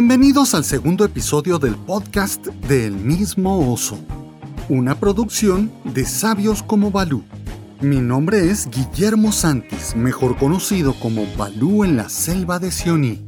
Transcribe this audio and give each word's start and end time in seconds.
Bienvenidos 0.00 0.54
al 0.54 0.62
segundo 0.62 1.04
episodio 1.04 1.58
del 1.58 1.74
podcast 1.74 2.46
de 2.46 2.86
El 2.86 2.92
mismo 2.92 3.72
oso, 3.72 3.98
una 4.68 4.94
producción 4.94 5.72
de 5.82 6.04
Sabios 6.04 6.62
como 6.62 6.92
Balú. 6.92 7.24
Mi 7.80 7.96
nombre 7.96 8.48
es 8.48 8.70
Guillermo 8.70 9.32
Santis, 9.32 9.96
mejor 9.96 10.36
conocido 10.36 10.94
como 11.00 11.26
Balú 11.36 11.82
en 11.82 11.96
la 11.96 12.08
selva 12.08 12.60
de 12.60 12.70
Sioní. 12.70 13.24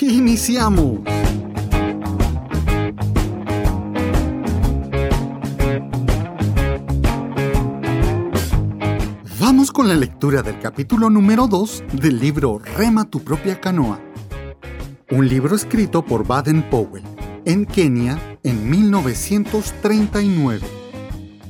¡Iniciamos! 0.00 1.00
Vamos 9.38 9.70
con 9.70 9.86
la 9.86 9.96
lectura 9.96 10.40
del 10.40 10.58
capítulo 10.60 11.10
número 11.10 11.46
2 11.46 11.84
del 11.92 12.18
libro 12.18 12.58
Rema 12.58 13.04
tu 13.04 13.20
propia 13.22 13.60
canoa 13.60 14.00
un 15.10 15.28
libro 15.28 15.56
escrito 15.56 16.04
por 16.04 16.26
Baden 16.26 16.62
Powell 16.70 17.02
en 17.44 17.66
Kenia 17.66 18.38
en 18.44 18.70
1939. 18.70 20.60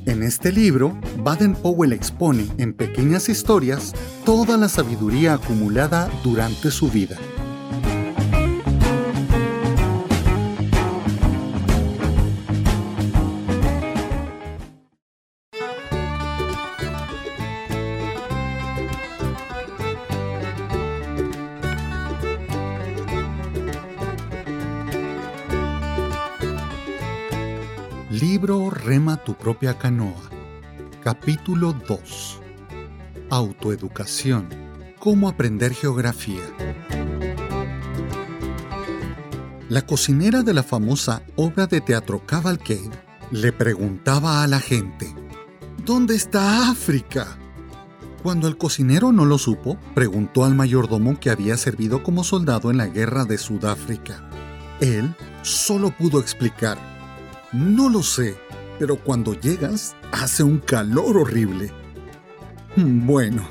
En 0.07 0.23
este 0.23 0.51
libro, 0.51 0.99
Baden 1.23 1.53
Powell 1.53 1.93
expone 1.93 2.47
en 2.57 2.73
pequeñas 2.73 3.29
historias 3.29 3.93
toda 4.25 4.57
la 4.57 4.67
sabiduría 4.67 5.35
acumulada 5.35 6.09
durante 6.23 6.71
su 6.71 6.89
vida. 6.89 7.19
Tu 28.91 29.35
propia 29.35 29.77
canoa. 29.77 30.21
Capítulo 31.01 31.71
2. 31.71 32.41
Autoeducación. 33.29 34.49
Cómo 34.99 35.29
aprender 35.29 35.73
geografía. 35.73 36.41
La 39.69 39.85
cocinera 39.85 40.43
de 40.43 40.53
la 40.53 40.63
famosa 40.63 41.23
obra 41.37 41.67
de 41.67 41.79
teatro 41.79 42.25
Cavalcade 42.25 42.91
le 43.31 43.53
preguntaba 43.53 44.43
a 44.43 44.47
la 44.47 44.59
gente, 44.59 45.15
¿Dónde 45.85 46.15
está 46.15 46.69
África? 46.69 47.37
Cuando 48.21 48.49
el 48.49 48.57
cocinero 48.57 49.13
no 49.13 49.23
lo 49.23 49.37
supo, 49.37 49.77
preguntó 49.95 50.43
al 50.43 50.53
mayordomo 50.53 51.17
que 51.17 51.29
había 51.29 51.55
servido 51.55 52.03
como 52.03 52.25
soldado 52.25 52.69
en 52.71 52.75
la 52.75 52.87
guerra 52.87 53.23
de 53.23 53.37
Sudáfrica. 53.37 54.29
Él 54.81 55.15
solo 55.43 55.91
pudo 55.91 56.19
explicar, 56.19 56.77
no 57.53 57.87
lo 57.87 58.03
sé, 58.03 58.35
pero 58.81 58.95
cuando 58.95 59.39
llegas 59.39 59.95
hace 60.11 60.41
un 60.41 60.57
calor 60.57 61.15
horrible. 61.15 61.71
Bueno, 62.75 63.43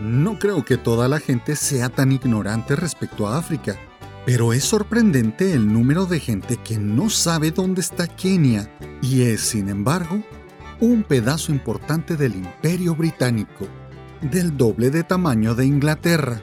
no 0.00 0.38
creo 0.38 0.64
que 0.64 0.78
toda 0.78 1.08
la 1.08 1.20
gente 1.20 1.56
sea 1.56 1.90
tan 1.90 2.10
ignorante 2.10 2.74
respecto 2.74 3.28
a 3.28 3.36
África, 3.36 3.76
pero 4.24 4.54
es 4.54 4.64
sorprendente 4.64 5.52
el 5.52 5.70
número 5.70 6.06
de 6.06 6.20
gente 6.20 6.56
que 6.56 6.78
no 6.78 7.10
sabe 7.10 7.50
dónde 7.50 7.82
está 7.82 8.06
Kenia 8.06 8.66
y 9.02 9.24
es, 9.24 9.42
sin 9.42 9.68
embargo, 9.68 10.22
un 10.80 11.02
pedazo 11.02 11.52
importante 11.52 12.16
del 12.16 12.34
imperio 12.34 12.94
británico, 12.94 13.68
del 14.22 14.56
doble 14.56 14.88
de 14.88 15.02
tamaño 15.02 15.54
de 15.54 15.66
Inglaterra. 15.66 16.40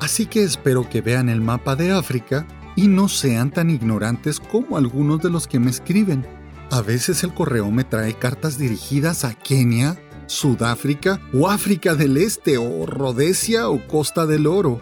Así 0.00 0.24
que 0.24 0.44
espero 0.44 0.88
que 0.88 1.02
vean 1.02 1.28
el 1.28 1.42
mapa 1.42 1.76
de 1.76 1.92
África 1.92 2.46
y 2.74 2.88
no 2.88 3.10
sean 3.10 3.50
tan 3.50 3.68
ignorantes 3.68 4.40
como 4.40 4.78
algunos 4.78 5.20
de 5.20 5.28
los 5.28 5.46
que 5.46 5.60
me 5.60 5.70
escriben. 5.70 6.40
A 6.72 6.80
veces 6.80 7.22
el 7.22 7.34
correo 7.34 7.70
me 7.70 7.84
trae 7.84 8.14
cartas 8.14 8.56
dirigidas 8.56 9.26
a 9.26 9.34
Kenia, 9.34 10.02
Sudáfrica 10.24 11.20
o 11.34 11.50
África 11.50 11.94
del 11.94 12.16
Este 12.16 12.56
o 12.56 12.86
Rhodesia 12.86 13.68
o 13.68 13.86
Costa 13.86 14.24
del 14.24 14.46
Oro. 14.46 14.80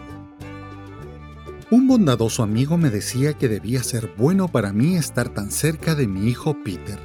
Un 1.69 1.89
bondadoso 1.89 2.45
amigo 2.45 2.79
me 2.79 2.91
decía 2.91 3.33
que 3.33 3.49
debía 3.49 3.83
ser 3.83 4.15
bueno 4.17 4.47
para 4.47 4.73
mí 4.73 4.95
estar 4.95 5.31
tan 5.31 5.51
cerca 5.51 5.97
de 5.97 6.07
mi 6.07 6.29
hijo 6.29 6.57
Peter. 6.63 7.01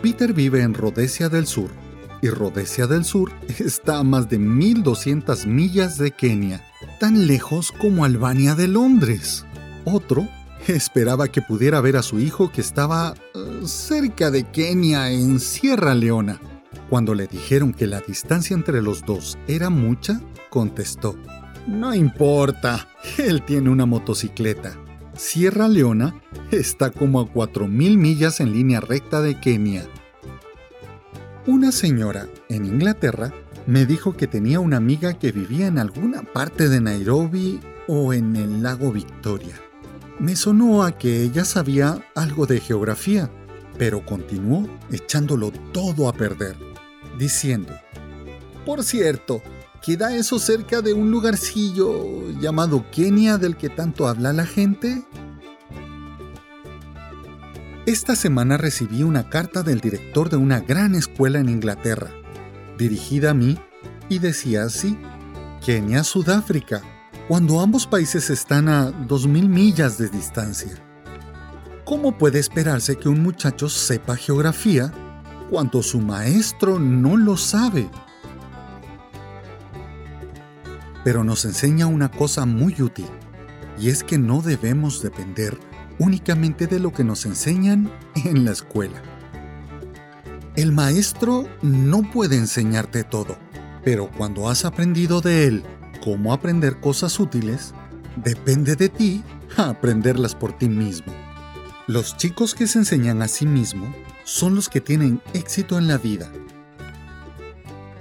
Peter 0.00 0.32
vive 0.32 0.62
en 0.62 0.72
Rhodesia 0.72 1.28
del 1.28 1.46
Sur 1.46 1.68
y 2.22 2.30
Rhodesia 2.30 2.86
del 2.86 3.04
Sur 3.04 3.30
está 3.58 3.98
a 3.98 4.04
más 4.04 4.30
de 4.30 4.38
1200 4.38 5.44
millas 5.44 5.98
de 5.98 6.12
Kenia, 6.12 6.64
tan 6.98 7.26
lejos 7.26 7.72
como 7.72 8.06
Albania 8.06 8.54
de 8.54 8.68
Londres. 8.68 9.44
Otro 9.84 10.26
esperaba 10.68 11.28
que 11.28 11.42
pudiera 11.42 11.80
ver 11.80 11.96
a 11.96 12.02
su 12.02 12.18
hijo 12.18 12.50
que 12.50 12.60
estaba 12.60 13.14
eh, 13.34 13.66
cerca 13.66 14.30
de 14.30 14.44
Kenia, 14.44 15.10
en 15.10 15.40
Sierra 15.40 15.94
Leona. 15.94 16.40
Cuando 16.88 17.14
le 17.14 17.26
dijeron 17.26 17.72
que 17.72 17.86
la 17.86 18.00
distancia 18.00 18.54
entre 18.54 18.82
los 18.82 19.04
dos 19.04 19.38
era 19.48 19.70
mucha, 19.70 20.20
contestó, 20.50 21.16
No 21.66 21.94
importa, 21.94 22.88
él 23.18 23.42
tiene 23.42 23.70
una 23.70 23.86
motocicleta. 23.86 24.76
Sierra 25.16 25.68
Leona 25.68 26.20
está 26.50 26.90
como 26.90 27.20
a 27.20 27.32
4.000 27.32 27.68
millas 27.96 28.40
en 28.40 28.52
línea 28.52 28.80
recta 28.80 29.20
de 29.20 29.38
Kenia. 29.38 29.86
Una 31.46 31.72
señora 31.72 32.26
en 32.48 32.64
Inglaterra 32.64 33.32
me 33.66 33.86
dijo 33.86 34.16
que 34.16 34.26
tenía 34.26 34.60
una 34.60 34.76
amiga 34.76 35.14
que 35.14 35.32
vivía 35.32 35.66
en 35.66 35.78
alguna 35.78 36.22
parte 36.22 36.68
de 36.68 36.80
Nairobi 36.80 37.60
o 37.86 38.12
en 38.12 38.36
el 38.36 38.62
lago 38.62 38.92
Victoria. 38.92 39.54
Me 40.20 40.36
sonó 40.36 40.84
a 40.84 40.96
que 40.96 41.22
ella 41.22 41.44
sabía 41.44 42.04
algo 42.14 42.46
de 42.46 42.60
geografía, 42.60 43.30
pero 43.78 44.04
continuó 44.06 44.68
echándolo 44.90 45.50
todo 45.72 46.08
a 46.08 46.12
perder, 46.12 46.56
diciendo, 47.18 47.72
Por 48.64 48.84
cierto, 48.84 49.42
¿queda 49.84 50.14
eso 50.14 50.38
cerca 50.38 50.82
de 50.82 50.92
un 50.92 51.10
lugarcillo 51.10 52.30
llamado 52.40 52.84
Kenia 52.92 53.38
del 53.38 53.56
que 53.56 53.68
tanto 53.68 54.06
habla 54.06 54.32
la 54.32 54.46
gente? 54.46 55.04
Esta 57.86 58.16
semana 58.16 58.56
recibí 58.56 59.02
una 59.02 59.28
carta 59.28 59.62
del 59.62 59.80
director 59.80 60.30
de 60.30 60.36
una 60.36 60.60
gran 60.60 60.94
escuela 60.94 61.40
en 61.40 61.48
Inglaterra, 61.48 62.10
dirigida 62.78 63.30
a 63.30 63.34
mí, 63.34 63.58
y 64.08 64.20
decía 64.20 64.62
así, 64.64 64.96
Kenia, 65.64 66.04
Sudáfrica, 66.04 66.82
cuando 67.28 67.60
ambos 67.60 67.86
países 67.86 68.28
están 68.28 68.68
a 68.68 68.90
2.000 68.90 69.48
millas 69.48 69.96
de 69.96 70.08
distancia. 70.08 70.72
¿Cómo 71.86 72.18
puede 72.18 72.38
esperarse 72.38 72.96
que 72.96 73.08
un 73.08 73.22
muchacho 73.22 73.68
sepa 73.68 74.16
geografía 74.16 74.92
cuando 75.50 75.82
su 75.82 76.00
maestro 76.00 76.78
no 76.78 77.16
lo 77.16 77.38
sabe? 77.38 77.88
Pero 81.02 81.24
nos 81.24 81.46
enseña 81.46 81.86
una 81.86 82.10
cosa 82.10 82.44
muy 82.44 82.80
útil, 82.80 83.08
y 83.78 83.88
es 83.88 84.04
que 84.04 84.18
no 84.18 84.42
debemos 84.42 85.02
depender 85.02 85.58
únicamente 85.98 86.66
de 86.66 86.78
lo 86.78 86.92
que 86.92 87.04
nos 87.04 87.24
enseñan 87.24 87.90
en 88.24 88.44
la 88.44 88.52
escuela. 88.52 89.00
El 90.56 90.72
maestro 90.72 91.48
no 91.62 92.02
puede 92.02 92.36
enseñarte 92.36 93.02
todo, 93.02 93.38
pero 93.82 94.10
cuando 94.10 94.48
has 94.48 94.64
aprendido 94.64 95.20
de 95.20 95.46
él 95.46 95.64
cómo 96.04 96.34
aprender 96.34 96.80
cosas 96.80 97.18
útiles, 97.18 97.72
depende 98.16 98.76
de 98.76 98.90
ti 98.90 99.24
aprenderlas 99.56 100.34
por 100.34 100.52
ti 100.52 100.68
mismo. 100.68 101.14
Los 101.86 102.18
chicos 102.18 102.54
que 102.54 102.66
se 102.66 102.80
enseñan 102.80 103.22
a 103.22 103.28
sí 103.28 103.46
mismos 103.46 103.88
son 104.24 104.54
los 104.54 104.68
que 104.68 104.82
tienen 104.82 105.22
éxito 105.32 105.78
en 105.78 105.88
la 105.88 105.96
vida. 105.96 106.30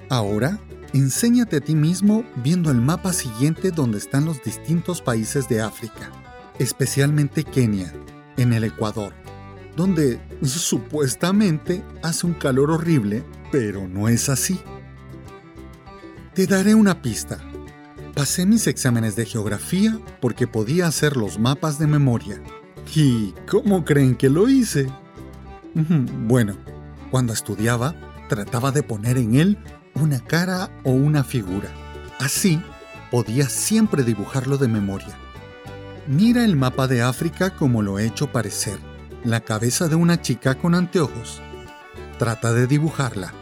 Ahora, 0.09 0.59
enséñate 0.91 1.57
a 1.57 1.61
ti 1.61 1.75
mismo 1.75 2.25
viendo 2.44 2.71
el 2.71 2.81
mapa 2.81 3.13
siguiente 3.13 3.71
donde 3.71 4.00
están 4.00 4.25
los 4.25 4.44
distintos 4.44 5.01
países 5.01 5.47
de 5.47 5.61
África, 5.61 6.11
especialmente 6.59 7.45
Kenia, 7.45 7.94
en 8.35 8.51
el 8.51 8.65
Ecuador, 8.65 9.13
donde 9.77 10.19
supuestamente 10.41 11.85
hace 12.03 12.27
un 12.27 12.33
calor 12.33 12.69
horrible, 12.69 13.23
pero 13.50 13.88
no 13.88 14.09
es 14.09 14.27
así. 14.27 14.59
Te 16.33 16.47
daré 16.47 16.75
una 16.75 17.01
pista. 17.01 17.39
Pasé 18.15 18.45
mis 18.45 18.68
exámenes 18.68 19.15
de 19.15 19.25
geografía 19.25 20.00
porque 20.21 20.45
podía 20.45 20.86
hacer 20.86 21.18
los 21.18 21.39
mapas 21.39 21.80
de 21.80 21.88
memoria. 21.88 22.39
¿Y 22.94 23.33
cómo 23.50 23.83
creen 23.83 24.15
que 24.15 24.30
lo 24.30 24.48
hice? 24.48 24.88
Bueno, 25.74 26.56
cuando 27.10 27.33
estudiaba, 27.33 27.95
trataba 28.30 28.71
de 28.71 28.83
poner 28.83 29.18
en 29.18 29.33
él 29.33 29.57
una 29.95 30.19
cara 30.19 30.69
o 30.83 30.92
una 30.92 31.24
figura. 31.24 31.71
Así, 32.19 32.62
podía 33.10 33.50
siempre 33.50 34.04
dibujarlo 34.04 34.60
de 34.60 34.68
memoria. 34.68 35.18
Mira 36.06 36.45
el 36.45 36.56
mapa 36.56 36.88
de 36.88 37.01
África 37.01 37.56
como 37.56 37.81
lo 37.81 37.98
he 37.98 38.06
hecho 38.06 38.31
parecer, 38.31 38.77
la 39.24 39.42
cabeza 39.42 39.88
de 39.88 39.95
una 39.95 40.21
chica 40.21 40.54
con 40.54 40.75
anteojos. 40.75 41.42
Trata 42.19 42.54
de 42.54 42.68
dibujarla. 42.68 43.33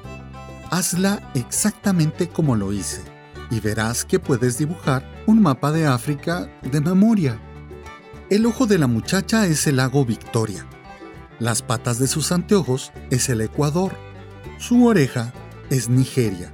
Hazla 0.69 1.29
exactamente 1.35 2.29
como 2.29 2.55
lo 2.55 2.71
hice 2.71 3.10
y 3.51 3.59
verás 3.59 4.05
que 4.05 4.17
puedes 4.17 4.57
dibujar 4.57 5.05
un 5.27 5.41
mapa 5.41 5.71
de 5.71 5.85
África 5.85 6.49
de 6.63 6.81
memoria. 6.81 7.39
El 8.29 8.45
ojo 8.45 8.65
de 8.65 8.79
la 8.79 8.87
muchacha 8.87 9.45
es 9.45 9.67
el 9.67 9.75
lago 9.75 10.05
Victoria. 10.05 10.65
Las 11.37 11.61
patas 11.61 11.99
de 11.99 12.07
sus 12.07 12.31
anteojos 12.31 12.93
es 13.09 13.27
el 13.29 13.41
Ecuador. 13.41 13.91
Su 14.57 14.85
oreja 14.85 15.33
es 15.69 15.89
Nigeria. 15.89 16.51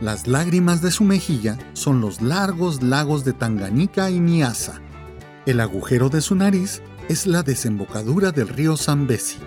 Las 0.00 0.28
lágrimas 0.28 0.82
de 0.82 0.90
su 0.90 1.04
mejilla 1.04 1.58
son 1.72 2.00
los 2.00 2.22
largos 2.22 2.82
lagos 2.82 3.24
de 3.24 3.32
Tanganica 3.32 4.10
y 4.10 4.20
Niassa. 4.20 4.80
El 5.46 5.60
agujero 5.60 6.10
de 6.10 6.20
su 6.20 6.34
nariz 6.36 6.80
es 7.08 7.26
la 7.26 7.42
desembocadura 7.42 8.30
del 8.30 8.48
río 8.48 8.76
Zambezi. 8.76 9.38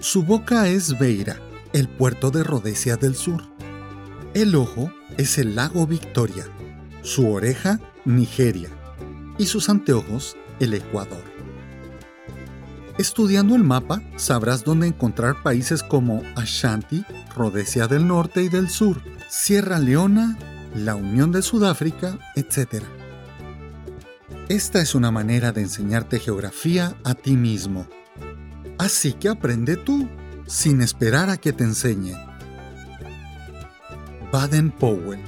Su 0.00 0.22
boca 0.22 0.68
es 0.68 0.98
Beira, 0.98 1.40
el 1.72 1.88
puerto 1.88 2.30
de 2.30 2.44
Rhodesia 2.44 2.96
del 2.96 3.16
Sur. 3.16 3.55
El 4.36 4.54
ojo 4.54 4.92
es 5.16 5.38
el 5.38 5.56
lago 5.56 5.86
Victoria, 5.86 6.44
su 7.00 7.32
oreja 7.32 7.80
Nigeria 8.04 8.68
y 9.38 9.46
sus 9.46 9.70
anteojos 9.70 10.36
el 10.60 10.74
Ecuador. 10.74 11.22
Estudiando 12.98 13.56
el 13.56 13.64
mapa 13.64 14.02
sabrás 14.16 14.62
dónde 14.62 14.88
encontrar 14.88 15.42
países 15.42 15.82
como 15.82 16.22
Ashanti, 16.34 17.02
Rhodesia 17.34 17.88
del 17.88 18.06
Norte 18.06 18.42
y 18.42 18.50
del 18.50 18.68
Sur, 18.68 19.00
Sierra 19.30 19.78
Leona, 19.78 20.36
la 20.74 20.96
Unión 20.96 21.32
de 21.32 21.40
Sudáfrica, 21.40 22.18
etc. 22.34 22.84
Esta 24.50 24.82
es 24.82 24.94
una 24.94 25.10
manera 25.10 25.52
de 25.52 25.62
enseñarte 25.62 26.18
geografía 26.18 26.94
a 27.04 27.14
ti 27.14 27.38
mismo. 27.38 27.86
Así 28.76 29.14
que 29.14 29.30
aprende 29.30 29.78
tú, 29.78 30.06
sin 30.46 30.82
esperar 30.82 31.30
a 31.30 31.38
que 31.38 31.54
te 31.54 31.64
enseñen. 31.64 32.25
Baden 34.32 34.70
Powell 34.70 35.20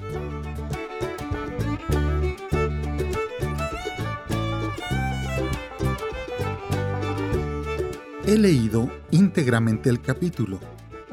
He 8.29 8.37
leído 8.37 8.91
íntegramente 9.11 9.89
el 9.89 10.03
capítulo, 10.03 10.61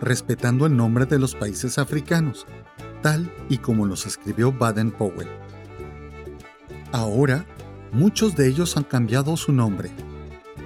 respetando 0.01 0.65
el 0.65 0.75
nombre 0.75 1.05
de 1.05 1.17
los 1.17 1.33
países 1.33 1.77
africanos, 1.77 2.45
tal 3.01 3.31
y 3.47 3.59
como 3.59 3.85
los 3.85 4.05
escribió 4.05 4.51
Baden 4.51 4.91
Powell. 4.91 5.29
Ahora, 6.91 7.45
muchos 7.93 8.35
de 8.35 8.49
ellos 8.49 8.75
han 8.75 8.83
cambiado 8.83 9.37
su 9.37 9.53
nombre. 9.53 9.91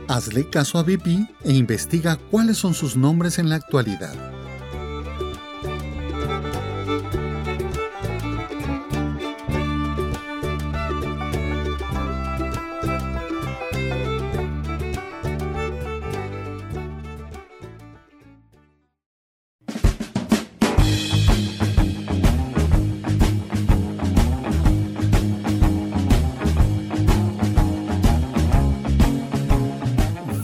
Hazle 0.07 0.49
caso 0.49 0.79
a 0.79 0.81
BP 0.81 1.29
e 1.43 1.53
investiga 1.53 2.17
cuáles 2.31 2.57
son 2.57 2.73
sus 2.73 2.97
nombres 2.97 3.37
en 3.37 3.49
la 3.49 3.55
actualidad. 3.57 4.38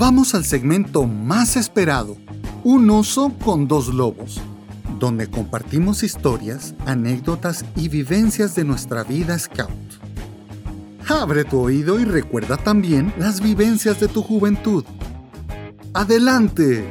Vamos 0.08 0.36
al 0.36 0.46
segmento 0.46 1.08
más 1.08 1.56
esperado, 1.56 2.16
Un 2.64 2.92
oso 2.92 3.34
con 3.44 3.68
dos 3.68 3.88
lobos, 3.92 4.40
donde 5.00 5.32
compartimos 5.32 6.04
historias, 6.04 6.76
anécdotas 6.86 7.66
y 7.76 7.90
vivencias 7.90 8.54
de 8.54 8.66
nuestra 8.66 9.04
vida 9.04 9.40
scout. 9.40 9.72
Abre 11.10 11.44
tu 11.44 11.60
oído 11.60 12.00
y 12.00 12.06
recuerda 12.06 12.56
también 12.56 13.16
las 13.18 13.42
vivencias 13.42 14.00
de 14.00 14.08
tu 14.08 14.22
juventud. 14.22 14.86
¡Adelante! 15.96 16.86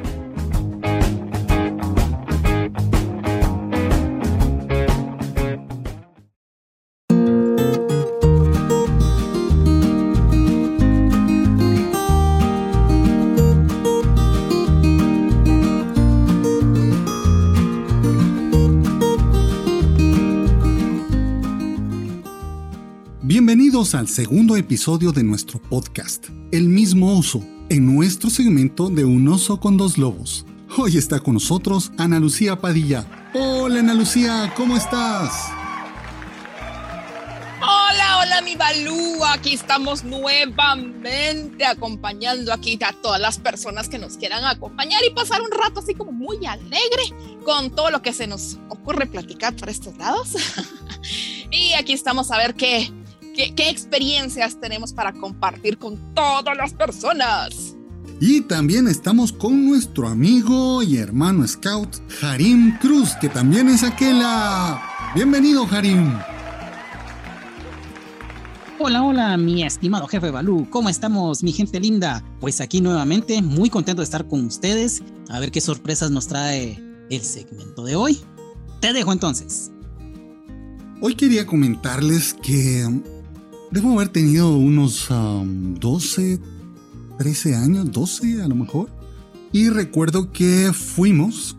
Bienvenidos 23.27 23.95
al 23.95 24.07
segundo 24.07 24.55
episodio 24.55 25.11
de 25.11 25.25
nuestro 25.25 25.59
podcast, 25.59 26.27
El 26.53 26.69
mismo 26.69 27.19
oso, 27.19 27.43
en 27.71 27.97
nuestro 27.97 28.29
segmento 28.29 28.91
de 28.91 29.07
Un 29.07 29.27
oso 29.29 29.59
con 29.59 29.79
dos 29.79 29.97
lobos. 29.97 30.45
Hoy 30.77 30.99
está 30.99 31.21
con 31.21 31.33
nosotros 31.33 31.91
Ana 31.97 32.21
Lucía 32.21 32.61
Padilla. 32.61 33.31
Hola 33.33 33.81
Ana 33.81 33.95
Lucía, 33.95 34.53
¿cómo 34.55 34.77
estás? 34.77 35.49
Hola, 37.63 38.19
hola 38.19 38.43
mi 38.43 38.57
Balú, 38.57 39.25
aquí 39.25 39.55
estamos 39.55 40.05
nuevamente 40.05 41.65
acompañando 41.65 42.53
aquí 42.53 42.79
a 42.87 42.93
todas 42.93 43.23
las 43.23 43.39
personas 43.39 43.89
que 43.89 43.99
nos 43.99 44.19
quieran 44.19 44.45
acompañar 44.45 45.01
y 45.03 45.15
pasar 45.15 45.41
un 45.41 45.51
rato 45.51 45.81
así 45.81 45.95
como 45.95 46.13
muy 46.13 46.45
alegre 46.45 47.05
con 47.43 47.75
todo 47.75 47.91
lo 47.91 48.03
que 48.03 48.13
se 48.13 48.27
nos 48.27 48.59
ocurre 48.69 49.07
platicar 49.07 49.57
por 49.57 49.71
estos 49.71 49.97
lados. 49.97 50.35
y 51.51 51.73
aquí 51.73 51.95
estamos 51.95 52.31
a 52.31 52.37
ver 52.37 52.55
qué, 52.55 52.93
¿Qué, 53.35 53.69
experiencias 53.69 54.61
tenemos 54.61 54.93
para 54.93 55.13
compartir 55.13 55.77
con 55.77 56.15
todas 56.15 56.57
las 56.57 56.73
personas? 56.73 57.75
Y 58.21 58.43
también 58.43 58.87
estamos 58.87 59.33
con 59.33 59.67
nuestro 59.67 60.07
amigo 60.07 60.85
y 60.85 60.99
hermano 60.99 61.47
scout, 61.47 61.97
Harim 62.23 62.79
Cruz, 62.79 63.11
que 63.21 63.29
también 63.29 63.69
es 63.69 63.83
aquella. 63.83 64.81
Bienvenido, 65.17 65.67
Harim. 65.69 66.17
Hola, 68.79 69.03
hola, 69.03 69.37
mi 69.37 69.65
estimado 69.65 70.07
jefe 70.07 70.31
Balú. 70.31 70.69
¿Cómo 70.71 70.89
estamos, 70.89 71.43
mi 71.43 71.53
gente 71.53 71.81
linda? 71.81 72.23
Pues 72.39 72.61
aquí 72.61 72.81
nuevamente, 72.81 73.43
muy 73.43 73.69
contento 73.69 74.03
de 74.03 74.05
estar 74.05 74.29
con 74.29 74.45
ustedes. 74.45 75.03
A 75.29 75.41
ver 75.41 75.51
qué 75.51 75.61
sorpresas 75.61 76.13
nos 76.13 76.29
trae 76.29 76.81
el 77.11 77.21
segmento 77.23 77.85
de 77.85 77.97
hoy. 77.97 78.21
Te 78.81 78.93
dejo 78.93 79.13
entonces. 79.13 79.73
Hoy 81.01 81.17
quería 81.17 81.45
comentarles 81.45 82.35
que 82.35 82.87
Debo 83.75 83.95
haber 83.95 84.09
tenido 84.09 84.57
unos 84.57 85.09
12, 85.11 86.39
13 87.19 87.57
años, 87.57 87.91
12 87.91 88.41
a 88.41 88.47
lo 88.47 88.55
mejor. 88.55 88.89
Y 89.51 89.69
recuerdo 89.69 90.31
que 90.31 90.73
fuimos 90.73 91.57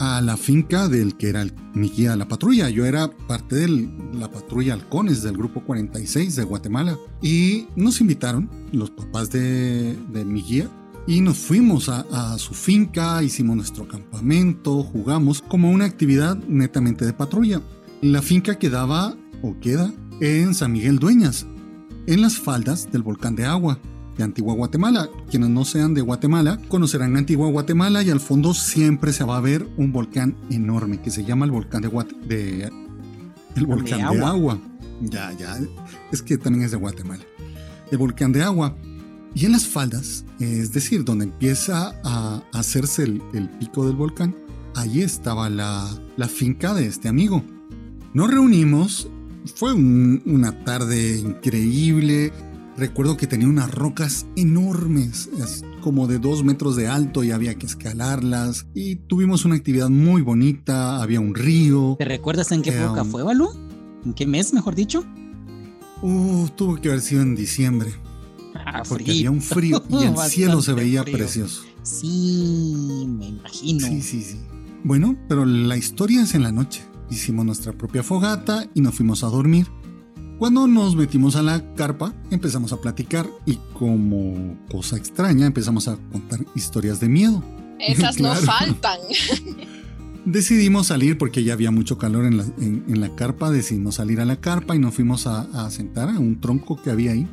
a 0.00 0.20
la 0.22 0.36
finca 0.36 0.88
del 0.88 1.16
que 1.16 1.28
era 1.28 1.46
mi 1.72 1.88
guía 1.88 2.10
de 2.10 2.16
la 2.16 2.26
patrulla. 2.26 2.68
Yo 2.68 2.84
era 2.84 3.08
parte 3.28 3.54
de 3.54 3.88
la 4.12 4.28
patrulla 4.28 4.74
Halcones 4.74 5.22
del 5.22 5.36
grupo 5.36 5.62
46 5.62 6.34
de 6.34 6.42
Guatemala. 6.42 6.98
Y 7.22 7.68
nos 7.76 8.00
invitaron 8.00 8.50
los 8.72 8.90
papás 8.90 9.30
de, 9.30 9.96
mi 10.26 10.42
guía 10.42 10.68
y 11.06 11.20
nos 11.20 11.36
fuimos 11.38 11.88
a, 11.88 12.00
a, 12.10 12.38
su 12.38 12.54
finca, 12.54 13.22
hicimos 13.22 13.54
nuestro 13.54 13.86
campamento, 13.86 14.82
jugamos 14.82 15.40
como 15.40 15.70
una 15.70 15.84
actividad 15.84 16.36
netamente 16.48 17.04
de 17.04 17.12
patrulla. 17.12 17.62
La 18.00 18.20
finca 18.20 18.58
quedaba 18.58 19.14
o 19.42 19.60
queda 19.60 19.94
en 20.20 20.54
San 20.54 20.72
Miguel 20.72 20.98
Dueñas, 20.98 21.46
en 22.06 22.22
las 22.22 22.38
faldas 22.38 22.90
del 22.90 23.02
volcán 23.02 23.36
de 23.36 23.44
agua 23.44 23.78
de 24.16 24.24
Antigua 24.24 24.54
Guatemala. 24.54 25.08
Quienes 25.30 25.50
no 25.50 25.64
sean 25.64 25.94
de 25.94 26.00
Guatemala 26.00 26.58
conocerán 26.68 27.16
Antigua 27.16 27.50
Guatemala 27.50 28.02
y 28.02 28.10
al 28.10 28.20
fondo 28.20 28.54
siempre 28.54 29.12
se 29.12 29.24
va 29.24 29.36
a 29.36 29.40
ver 29.40 29.66
un 29.76 29.92
volcán 29.92 30.36
enorme 30.50 31.00
que 31.00 31.10
se 31.10 31.24
llama 31.24 31.44
el 31.44 31.50
volcán 31.50 31.82
de, 31.82 31.88
de 32.26 32.70
el 33.56 33.66
volcán 33.66 33.98
de 33.98 34.24
agua. 34.24 34.58
Ya, 35.00 35.32
ya, 35.32 35.58
es 36.12 36.22
que 36.22 36.38
también 36.38 36.64
es 36.64 36.70
de 36.70 36.76
Guatemala. 36.76 37.24
El 37.90 37.98
volcán 37.98 38.32
de 38.32 38.42
agua. 38.42 38.76
Y 39.34 39.46
en 39.46 39.52
las 39.52 39.66
faldas, 39.66 40.26
es 40.38 40.72
decir, 40.72 41.04
donde 41.04 41.24
empieza 41.24 41.94
a 42.04 42.42
hacerse 42.52 43.04
el, 43.04 43.48
pico 43.58 43.86
del 43.86 43.96
volcán, 43.96 44.36
allí 44.74 45.00
estaba 45.00 45.48
la, 45.48 45.88
la 46.16 46.28
finca 46.28 46.74
de 46.74 46.86
este 46.86 47.08
amigo. 47.08 47.42
Nos 48.12 48.30
reunimos 48.30 49.08
fue 49.54 49.72
una 49.74 50.64
tarde 50.64 51.18
increíble. 51.18 52.32
Recuerdo 52.76 53.16
que 53.16 53.26
tenía 53.26 53.48
unas 53.48 53.70
rocas 53.70 54.26
enormes, 54.34 55.28
como 55.82 56.06
de 56.06 56.18
dos 56.18 56.42
metros 56.42 56.74
de 56.74 56.88
alto 56.88 57.22
y 57.22 57.30
había 57.30 57.54
que 57.56 57.66
escalarlas. 57.66 58.66
Y 58.74 58.96
tuvimos 58.96 59.44
una 59.44 59.56
actividad 59.56 59.90
muy 59.90 60.22
bonita, 60.22 61.02
había 61.02 61.20
un 61.20 61.34
río. 61.34 61.96
¿Te 61.98 62.04
recuerdas 62.06 62.50
en 62.52 62.62
qué 62.62 62.70
época 62.70 63.04
fue, 63.04 63.22
Balú? 63.22 63.50
¿En 64.04 64.14
qué 64.14 64.26
mes, 64.26 64.52
mejor 64.52 64.74
dicho? 64.74 65.04
Uh, 66.00 66.48
tuvo 66.56 66.80
que 66.80 66.88
haber 66.88 67.00
sido 67.02 67.22
en 67.22 67.36
diciembre. 67.36 67.92
Ah, 68.54 68.82
porque 68.88 69.10
había 69.10 69.30
un 69.30 69.42
frío 69.42 69.82
y 69.88 70.04
el 70.04 70.16
cielo 70.28 70.62
se 70.62 70.72
veía 70.72 71.04
precioso. 71.04 71.62
Sí, 71.82 73.04
me 73.08 73.26
imagino. 73.26 73.86
Sí, 73.86 74.02
sí, 74.02 74.22
sí. 74.22 74.40
Bueno, 74.84 75.16
pero 75.28 75.44
la 75.44 75.76
historia 75.76 76.22
es 76.22 76.34
en 76.34 76.42
la 76.42 76.52
noche. 76.52 76.82
Hicimos 77.12 77.44
nuestra 77.44 77.72
propia 77.72 78.02
fogata 78.02 78.66
y 78.72 78.80
nos 78.80 78.94
fuimos 78.94 79.22
a 79.22 79.26
dormir. 79.26 79.66
Cuando 80.38 80.66
nos 80.66 80.96
metimos 80.96 81.36
a 81.36 81.42
la 81.42 81.74
carpa, 81.74 82.14
empezamos 82.30 82.72
a 82.72 82.80
platicar 82.80 83.28
y 83.44 83.58
como 83.74 84.56
cosa 84.70 84.96
extraña 84.96 85.44
empezamos 85.44 85.88
a 85.88 85.98
contar 86.10 86.40
historias 86.54 87.00
de 87.00 87.10
miedo. 87.10 87.44
Esas 87.78 88.18
no 88.18 88.34
faltan. 88.34 88.98
Decidimos 90.24 90.86
salir 90.86 91.18
porque 91.18 91.44
ya 91.44 91.52
había 91.52 91.70
mucho 91.70 91.98
calor 91.98 92.24
en 92.24 93.00
la, 93.00 93.14
carpa, 93.14 93.50
decidimos 93.50 93.96
salir 93.96 94.20
a 94.20 94.24
la 94.24 94.36
carpa 94.36 94.74
y 94.74 94.78
nos 94.78 94.94
fuimos 94.94 95.26
a, 95.26 95.42
a 95.52 95.70
sentar 95.70 96.08
a 96.08 96.18
un 96.18 96.40
tronco 96.40 96.80
que 96.80 96.90
había 96.90 97.12
ahí. 97.12 97.28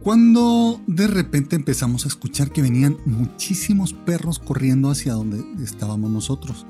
Cuando 0.00 0.80
de 0.86 1.06
repente 1.06 1.56
empezamos 1.56 2.04
a 2.04 2.08
escuchar 2.08 2.50
que 2.50 2.62
venían 2.62 2.96
muchísimos 3.04 3.92
perros 3.92 4.38
corriendo 4.38 4.88
hacia 4.88 5.14
donde 5.14 5.44
estábamos 5.62 6.10
nosotros. 6.10 6.64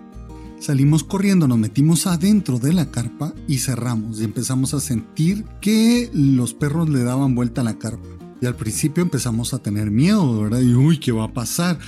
Salimos 0.65 1.05
corriendo, 1.05 1.47
nos 1.47 1.59
metimos 1.59 2.07
adentro 2.07 2.59
de 2.59 2.73
la 2.73 2.91
carpa 2.91 3.35
y 3.47 3.59
cerramos 3.59 4.19
y 4.19 4.25
empezamos 4.25 4.73
a 4.73 4.81
sentir 4.81 5.45
que 5.61 6.09
los 6.15 6.55
perros 6.55 6.89
le 6.89 7.05
daban 7.05 7.35
vuelta 7.35 7.61
a 7.61 7.65
la 7.65 7.79
carpa. 7.79 8.09
Y 8.41 8.47
al 8.47 8.57
principio 8.57 9.03
empezamos 9.03 9.53
a 9.53 9.59
tener 9.59 9.91
miedo, 9.91 10.41
¿verdad? 10.41 10.63
Y 10.63 10.73
uy, 10.73 10.97
¿qué 10.97 11.13
va 11.13 11.25
a 11.25 11.33
pasar? 11.35 11.79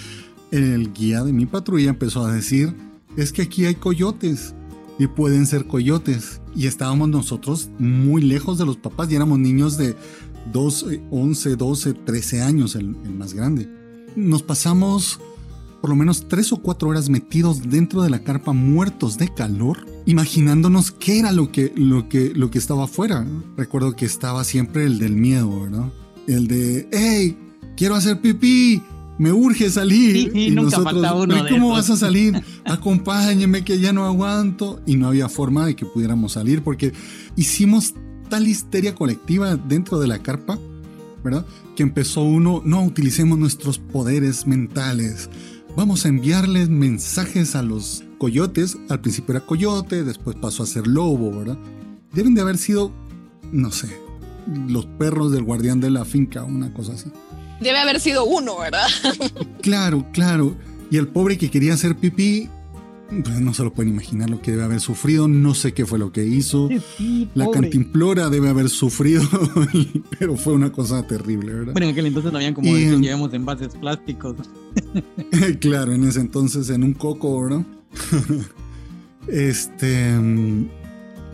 El 0.51 0.93
guía 0.93 1.25
de 1.25 1.33
mi 1.33 1.47
patrulla 1.47 1.89
empezó 1.89 2.27
a 2.27 2.35
decir, 2.35 2.77
es 3.17 3.33
que 3.33 3.41
aquí 3.41 3.65
hay 3.65 3.77
coyotes 3.77 4.55
y 4.99 5.07
pueden 5.07 5.47
ser 5.47 5.67
coyotes. 5.67 6.43
Y 6.55 6.67
estábamos 6.67 7.09
nosotros 7.09 7.71
muy 7.79 8.21
lejos 8.21 8.59
de 8.59 8.67
los 8.67 8.77
papás 8.77 9.11
y 9.11 9.15
éramos 9.15 9.39
niños 9.39 9.79
de 9.79 9.97
12, 10.53 11.01
11, 11.11 11.57
12, 11.57 11.95
13 11.95 12.43
años, 12.43 12.75
el, 12.75 12.95
el 13.05 13.15
más 13.15 13.33
grande. 13.33 13.71
Nos 14.17 14.43
pasamos 14.43 15.19
por 15.81 15.91
lo 15.91 15.97
menos 15.97 16.27
tres 16.29 16.53
o 16.53 16.57
cuatro 16.57 16.89
horas 16.89 17.09
metidos 17.09 17.69
dentro 17.69 18.03
de 18.03 18.11
la 18.11 18.21
carpa 18.21 18.53
muertos 18.53 19.19
de 19.19 19.33
calor, 19.33 19.87
imaginándonos 20.07 20.91
qué 20.91 21.19
era 21.19 21.33
lo 21.33 21.53
que, 21.53 21.73
lo 21.77 22.09
que, 22.09 22.33
lo 22.35 22.51
que 22.51 22.59
estaba 22.59 22.85
afuera. 22.85 23.27
Recuerdo 23.57 23.95
que 23.95 24.05
estaba 24.05 24.45
siempre 24.45 24.85
el 24.85 24.99
del 24.99 25.17
miedo, 25.17 25.61
¿verdad? 25.61 25.93
El 26.27 26.49
de, 26.49 26.89
hey, 26.93 27.39
quiero 27.77 27.95
hacer 27.95 28.21
pipí, 28.21 28.83
me 29.19 29.33
urge 29.33 29.71
salir. 29.71 30.35
y 30.35 30.51
nosotros, 30.51 31.07
¿cómo 31.51 31.71
vas 31.71 31.91
a 31.91 31.97
salir? 31.97 32.43
Acompáñeme 32.65 33.65
que 33.65 33.79
ya 33.79 33.93
no 33.93 34.05
aguanto. 34.05 34.81
Y 34.87 34.97
no 34.97 35.09
había 35.09 35.29
forma 35.29 35.67
de 35.67 35.77
que 35.77 35.87
pudiéramos 35.87 36.33
salir 36.33 36.63
porque 36.63 36.93
hicimos 37.37 37.95
tal 38.29 38.49
histeria 38.49 38.95
colectiva 38.95 39.57
dentro 39.57 39.99
de 39.99 40.09
la 40.09 40.19
carpa, 40.19 40.59
¿verdad? 41.23 41.47
Que 41.77 41.83
empezó 41.83 42.23
uno, 42.23 42.63
no 42.65 42.83
utilicemos 42.85 43.39
nuestros 43.39 43.79
poderes 43.79 44.47
mentales 44.47 45.31
vamos 45.77 46.07
a 46.07 46.09
enviarles 46.09 46.71
mensajes 46.71 47.55
a 47.55 47.63
los 47.63 48.03
coyotes. 48.19 48.79
Al 48.89 49.01
principio 49.01 49.37
era 49.37 49.47
coyote, 49.47 50.03
después 50.03 50.35
pasó 50.37 50.63
a 50.63 50.67
ser 50.67 50.87
lobo, 50.87 51.31
¿verdad? 51.39 51.59
Deben 52.13 52.35
de 52.35 52.41
haber 52.41 52.57
sido, 52.57 52.91
no 53.53 53.71
sé, 53.71 53.89
los 54.67 54.87
perros 54.87 55.33
del 55.33 55.45
guardián 55.45 55.81
de 55.81 55.91
la 55.91 56.05
finca, 56.05 56.45
una 56.45 56.73
cosa 56.73 56.95
así. 56.95 57.13
Debe 57.61 57.79
haber 57.79 58.01
sido 58.01 58.25
uno, 58.25 58.59
¿verdad? 58.59 58.87
claro, 59.63 60.07
claro. 60.13 60.57
Y 60.91 60.97
el 60.97 61.09
pobre 61.09 61.37
que 61.37 61.51
quería 61.51 61.75
hacer 61.75 61.97
pipí 61.97 62.49
pues 63.09 63.41
no 63.41 63.55
se 63.55 63.63
lo 63.63 63.73
pueden 63.73 63.93
imaginar 63.93 64.29
lo 64.29 64.41
que 64.41 64.51
debe 64.51 64.65
haber 64.65 64.81
sufrido, 64.81 65.29
no 65.29 65.55
sé 65.55 65.73
qué 65.73 65.87
fue 65.87 65.99
lo 65.99 66.13
que 66.13 66.25
hizo. 66.25 66.69
la 67.35 67.51
cantimplora 67.51 68.29
debe 68.29 68.49
haber 68.49 68.69
sufrido, 68.69 69.23
pero 70.19 70.37
fue 70.37 70.55
una 70.55 70.73
cosa 70.73 71.07
terrible, 71.07 71.55
¿verdad? 71.55 71.73
Bueno, 71.73 71.87
en 71.87 71.93
aquel 71.93 72.07
entonces 72.07 72.33
no 72.33 72.39
habían 72.39 72.55
como 72.55 72.69
y, 72.77 72.85
en 72.85 73.05
envases 73.05 73.75
plásticos. 73.75 74.37
claro, 75.61 75.93
en 75.93 76.05
ese 76.05 76.21
entonces 76.21 76.69
en 76.71 76.83
un 76.83 76.95
coco, 76.95 77.43
¿verdad? 77.43 77.65
este 79.29 80.15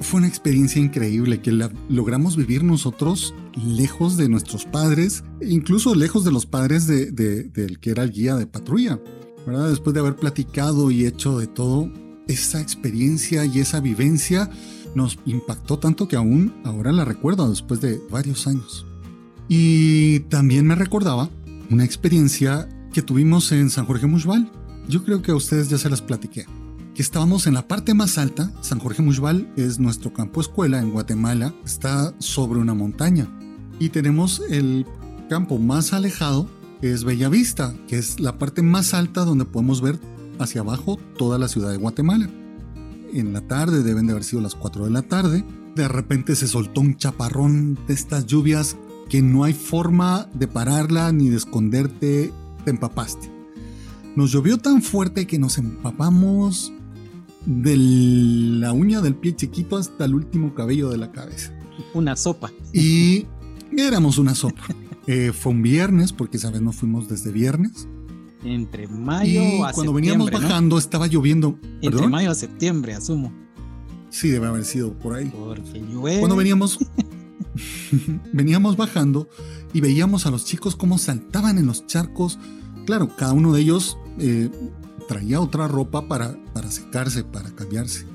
fue 0.02 0.18
una 0.18 0.28
experiencia 0.28 0.82
increíble 0.82 1.40
que 1.40 1.52
la, 1.52 1.70
logramos 1.88 2.36
vivir 2.36 2.64
nosotros 2.64 3.34
lejos 3.64 4.16
de 4.16 4.28
nuestros 4.28 4.64
padres, 4.64 5.24
incluso 5.40 5.94
lejos 5.94 6.24
de 6.24 6.32
los 6.32 6.44
padres 6.44 6.86
de, 6.86 7.12
del 7.12 7.78
que 7.78 7.90
era 7.90 8.02
el 8.02 8.10
guía 8.10 8.36
de 8.36 8.46
patrulla. 8.46 8.98
Después 9.46 9.94
de 9.94 10.00
haber 10.00 10.16
platicado 10.16 10.90
y 10.90 11.06
hecho 11.06 11.38
de 11.38 11.46
todo, 11.46 11.90
esa 12.28 12.60
experiencia 12.60 13.44
y 13.44 13.58
esa 13.60 13.80
vivencia 13.80 14.50
nos 14.94 15.18
impactó 15.26 15.78
tanto 15.78 16.08
que 16.08 16.16
aún 16.16 16.54
ahora 16.64 16.92
la 16.92 17.04
recuerdo 17.04 17.48
después 17.48 17.80
de 17.80 18.00
varios 18.10 18.46
años. 18.46 18.86
Y 19.48 20.20
también 20.20 20.66
me 20.66 20.74
recordaba 20.74 21.28
una 21.70 21.84
experiencia 21.84 22.68
que 22.92 23.02
tuvimos 23.02 23.50
en 23.52 23.70
San 23.70 23.86
Jorge 23.86 24.06
Mushbal. 24.06 24.50
Yo 24.88 25.04
creo 25.04 25.22
que 25.22 25.32
a 25.32 25.36
ustedes 25.36 25.68
ya 25.68 25.78
se 25.78 25.90
las 25.90 26.02
platiqué. 26.02 26.46
Que 26.94 27.02
estábamos 27.02 27.46
en 27.46 27.54
la 27.54 27.66
parte 27.66 27.94
más 27.94 28.18
alta. 28.18 28.52
San 28.60 28.78
Jorge 28.78 29.02
Mushbal 29.02 29.52
es 29.56 29.78
nuestro 29.78 30.12
campo 30.12 30.40
escuela 30.40 30.80
en 30.80 30.90
Guatemala. 30.90 31.54
Está 31.64 32.14
sobre 32.18 32.60
una 32.60 32.74
montaña. 32.74 33.28
Y 33.78 33.88
tenemos 33.88 34.42
el 34.50 34.86
campo 35.28 35.58
más 35.58 35.92
alejado 35.92 36.48
es 36.82 37.04
Bellavista, 37.04 37.74
que 37.86 37.96
es 37.96 38.20
la 38.20 38.38
parte 38.38 38.60
más 38.60 38.92
alta 38.92 39.24
donde 39.24 39.44
podemos 39.44 39.80
ver 39.80 39.98
hacia 40.38 40.60
abajo 40.60 40.98
toda 41.16 41.38
la 41.38 41.48
ciudad 41.48 41.70
de 41.70 41.78
Guatemala. 41.78 42.28
En 43.12 43.32
la 43.32 43.40
tarde, 43.42 43.82
deben 43.82 44.06
de 44.06 44.12
haber 44.12 44.24
sido 44.24 44.42
las 44.42 44.54
4 44.54 44.86
de 44.86 44.90
la 44.90 45.02
tarde, 45.02 45.44
de 45.76 45.88
repente 45.88 46.34
se 46.34 46.48
soltó 46.48 46.80
un 46.80 46.96
chaparrón 46.96 47.78
de 47.86 47.94
estas 47.94 48.26
lluvias 48.26 48.76
que 49.08 49.22
no 49.22 49.44
hay 49.44 49.52
forma 49.52 50.28
de 50.34 50.48
pararla 50.48 51.12
ni 51.12 51.28
de 51.28 51.36
esconderte, 51.36 52.32
te 52.64 52.70
empapaste. 52.70 53.30
Nos 54.16 54.32
llovió 54.32 54.58
tan 54.58 54.82
fuerte 54.82 55.26
que 55.26 55.38
nos 55.38 55.58
empapamos 55.58 56.72
de 57.46 57.76
la 57.76 58.72
uña 58.72 59.00
del 59.00 59.14
pie 59.14 59.36
chiquito 59.36 59.76
hasta 59.76 60.04
el 60.04 60.14
último 60.14 60.54
cabello 60.54 60.90
de 60.90 60.98
la 60.98 61.12
cabeza. 61.12 61.52
Una 61.94 62.16
sopa. 62.16 62.50
Y 62.72 63.26
éramos 63.76 64.18
una 64.18 64.34
sopa. 64.34 64.62
Eh, 65.06 65.32
fue 65.32 65.52
un 65.52 65.62
viernes, 65.62 66.12
porque 66.12 66.36
esa 66.36 66.50
vez 66.50 66.62
no 66.62 66.72
fuimos 66.72 67.08
desde 67.08 67.32
viernes. 67.32 67.88
Entre 68.44 68.88
mayo 68.88 69.42
y 69.42 69.62
a 69.62 69.72
cuando 69.72 69.92
veníamos 69.92 70.30
bajando 70.30 70.78
estaba 70.78 71.06
lloviendo. 71.06 71.58
Entre 71.80 72.06
mayo 72.08 72.30
a 72.30 72.34
septiembre, 72.34 72.94
asumo. 72.94 73.32
Sí, 74.10 74.28
debe 74.28 74.48
haber 74.48 74.64
sido 74.64 74.92
por 74.98 75.14
ahí. 75.14 75.30
Porque 75.30 75.80
llueve. 75.80 76.20
Cuando 76.20 76.36
veníamos, 76.36 76.78
veníamos 78.32 78.76
bajando 78.76 79.28
y 79.72 79.80
veíamos 79.80 80.26
a 80.26 80.30
los 80.30 80.44
chicos 80.44 80.76
cómo 80.76 80.98
saltaban 80.98 81.58
en 81.58 81.66
los 81.66 81.86
charcos. 81.86 82.38
Claro, 82.84 83.14
cada 83.16 83.32
uno 83.32 83.52
de 83.52 83.60
ellos 83.60 83.96
eh, 84.18 84.50
traía 85.08 85.40
otra 85.40 85.68
ropa 85.68 86.08
para, 86.08 86.36
para 86.52 86.70
secarse, 86.70 87.24
para 87.24 87.50
cambiarse. 87.50 88.11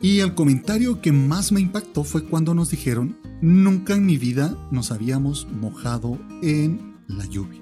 Y 0.00 0.20
el 0.20 0.34
comentario 0.34 1.00
que 1.00 1.12
más 1.12 1.50
me 1.50 1.60
impactó 1.60 2.04
fue 2.04 2.24
cuando 2.24 2.54
nos 2.54 2.70
dijeron 2.70 3.16
Nunca 3.40 3.94
en 3.94 4.04
mi 4.04 4.16
vida 4.16 4.56
nos 4.72 4.90
habíamos 4.90 5.46
mojado 5.48 6.18
en 6.42 6.96
la 7.06 7.24
lluvia. 7.26 7.60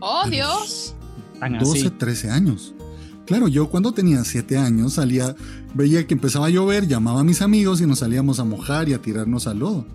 ¡Oh, 0.00 0.26
Dios! 0.28 0.94
12, 1.40 1.90
13 1.90 2.30
años. 2.30 2.74
Claro, 3.26 3.48
yo 3.48 3.68
cuando 3.68 3.92
tenía 3.92 4.24
7 4.24 4.56
años 4.56 4.94
salía, 4.94 5.36
veía 5.74 6.06
que 6.06 6.14
empezaba 6.14 6.46
a 6.46 6.50
llover, 6.50 6.88
llamaba 6.88 7.20
a 7.20 7.24
mis 7.24 7.42
amigos 7.42 7.80
y 7.80 7.86
nos 7.86 7.98
salíamos 7.98 8.40
a 8.40 8.44
mojar 8.44 8.88
y 8.88 8.94
a 8.94 9.02
tirarnos 9.02 9.46
al 9.46 9.58
lodo. 9.58 9.86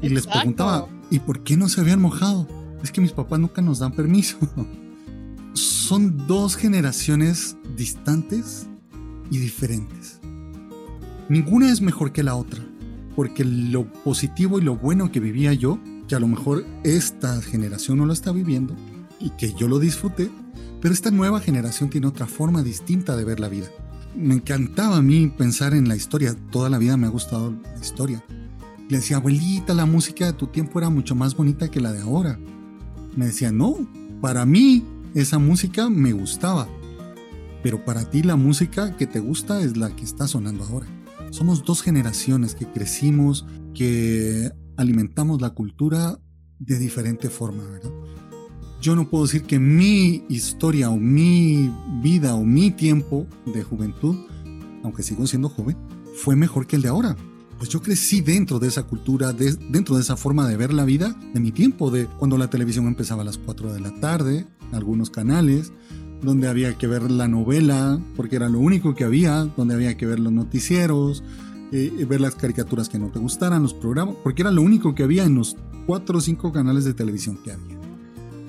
Y 0.00 0.08
les 0.08 0.26
preguntaba, 0.26 0.88
¿y 1.10 1.18
por 1.18 1.42
qué 1.42 1.56
no 1.56 1.68
se 1.68 1.80
habían 1.80 2.00
mojado? 2.00 2.48
Es 2.82 2.90
que 2.90 3.00
mis 3.00 3.12
papás 3.12 3.38
nunca 3.38 3.60
nos 3.60 3.78
dan 3.78 3.92
permiso. 3.92 4.38
Son 5.52 6.26
dos 6.26 6.56
generaciones 6.56 7.56
distantes 7.76 8.66
y 9.30 9.38
diferentes. 9.38 10.15
Ninguna 11.28 11.70
es 11.70 11.80
mejor 11.80 12.12
que 12.12 12.22
la 12.22 12.34
otra 12.34 12.62
porque 13.16 13.44
lo 13.44 13.90
positivo 14.04 14.58
y 14.58 14.62
lo 14.62 14.76
bueno 14.76 15.10
que 15.10 15.20
vivía 15.20 15.54
yo, 15.54 15.80
que 16.06 16.14
a 16.14 16.20
lo 16.20 16.28
mejor 16.28 16.64
esta 16.84 17.40
generación 17.40 17.96
no 17.98 18.06
lo 18.06 18.12
está 18.12 18.30
viviendo 18.30 18.76
y 19.18 19.30
que 19.30 19.54
yo 19.54 19.66
lo 19.66 19.78
disfruté, 19.78 20.30
pero 20.82 20.92
esta 20.92 21.10
nueva 21.10 21.40
generación 21.40 21.88
tiene 21.88 22.06
otra 22.06 22.26
forma 22.26 22.62
distinta 22.62 23.16
de 23.16 23.24
ver 23.24 23.40
la 23.40 23.48
vida. 23.48 23.68
Me 24.14 24.34
encantaba 24.34 24.98
a 24.98 25.02
mí 25.02 25.28
pensar 25.28 25.74
en 25.74 25.88
la 25.88 25.96
historia, 25.96 26.36
toda 26.52 26.68
la 26.68 26.78
vida 26.78 26.98
me 26.98 27.06
ha 27.06 27.10
gustado 27.10 27.50
la 27.50 27.80
historia. 27.80 28.22
Le 28.88 28.98
decía, 28.98 29.16
abuelita, 29.16 29.72
la 29.72 29.86
música 29.86 30.26
de 30.26 30.32
tu 30.34 30.46
tiempo 30.48 30.78
era 30.78 30.90
mucho 30.90 31.14
más 31.14 31.34
bonita 31.34 31.70
que 31.70 31.80
la 31.80 31.92
de 31.92 32.02
ahora. 32.02 32.38
Me 33.16 33.26
decía, 33.26 33.50
no, 33.50 33.76
para 34.20 34.44
mí 34.44 34.84
esa 35.14 35.38
música 35.38 35.88
me 35.88 36.12
gustaba, 36.12 36.68
pero 37.62 37.82
para 37.82 38.04
ti 38.10 38.22
la 38.22 38.36
música 38.36 38.94
que 38.96 39.06
te 39.06 39.20
gusta 39.20 39.60
es 39.62 39.78
la 39.78 39.96
que 39.96 40.04
está 40.04 40.28
sonando 40.28 40.64
ahora. 40.64 40.86
Somos 41.30 41.64
dos 41.64 41.82
generaciones 41.82 42.54
que 42.54 42.66
crecimos, 42.66 43.46
que 43.74 44.50
alimentamos 44.76 45.40
la 45.40 45.50
cultura 45.50 46.18
de 46.58 46.78
diferente 46.78 47.28
forma, 47.30 47.64
¿verdad? 47.64 47.90
Yo 48.80 48.94
no 48.94 49.08
puedo 49.08 49.24
decir 49.24 49.42
que 49.42 49.58
mi 49.58 50.24
historia 50.28 50.90
o 50.90 50.96
mi 50.96 51.72
vida 52.02 52.34
o 52.34 52.44
mi 52.44 52.70
tiempo 52.70 53.26
de 53.46 53.62
juventud, 53.62 54.16
aunque 54.82 55.02
sigo 55.02 55.26
siendo 55.26 55.48
joven, 55.48 55.76
fue 56.14 56.36
mejor 56.36 56.66
que 56.66 56.76
el 56.76 56.82
de 56.82 56.88
ahora. 56.88 57.16
Pues 57.58 57.70
yo 57.70 57.80
crecí 57.80 58.20
dentro 58.20 58.58
de 58.58 58.68
esa 58.68 58.82
cultura, 58.82 59.32
dentro 59.32 59.96
de 59.96 60.02
esa 60.02 60.16
forma 60.16 60.46
de 60.46 60.56
ver 60.56 60.74
la 60.74 60.84
vida 60.84 61.18
de 61.32 61.40
mi 61.40 61.52
tiempo, 61.52 61.90
de 61.90 62.06
cuando 62.06 62.36
la 62.36 62.50
televisión 62.50 62.86
empezaba 62.86 63.22
a 63.22 63.24
las 63.24 63.38
4 63.38 63.72
de 63.72 63.80
la 63.80 63.98
tarde, 63.98 64.46
algunos 64.72 65.08
canales, 65.10 65.72
donde 66.22 66.48
había 66.48 66.76
que 66.78 66.86
ver 66.86 67.10
la 67.10 67.28
novela, 67.28 68.00
porque 68.16 68.36
era 68.36 68.48
lo 68.48 68.58
único 68.58 68.94
que 68.94 69.04
había, 69.04 69.44
donde 69.56 69.74
había 69.74 69.96
que 69.96 70.06
ver 70.06 70.18
los 70.18 70.32
noticieros, 70.32 71.22
eh, 71.72 72.06
ver 72.08 72.20
las 72.20 72.34
caricaturas 72.34 72.88
que 72.88 72.98
no 72.98 73.08
te 73.08 73.18
gustaran, 73.18 73.62
los 73.62 73.74
programas, 73.74 74.16
porque 74.22 74.42
era 74.42 74.50
lo 74.50 74.62
único 74.62 74.94
que 74.94 75.02
había 75.02 75.24
en 75.24 75.34
los 75.34 75.56
cuatro 75.86 76.18
o 76.18 76.20
cinco 76.20 76.52
canales 76.52 76.84
de 76.84 76.94
televisión 76.94 77.38
que 77.42 77.52
había. 77.52 77.76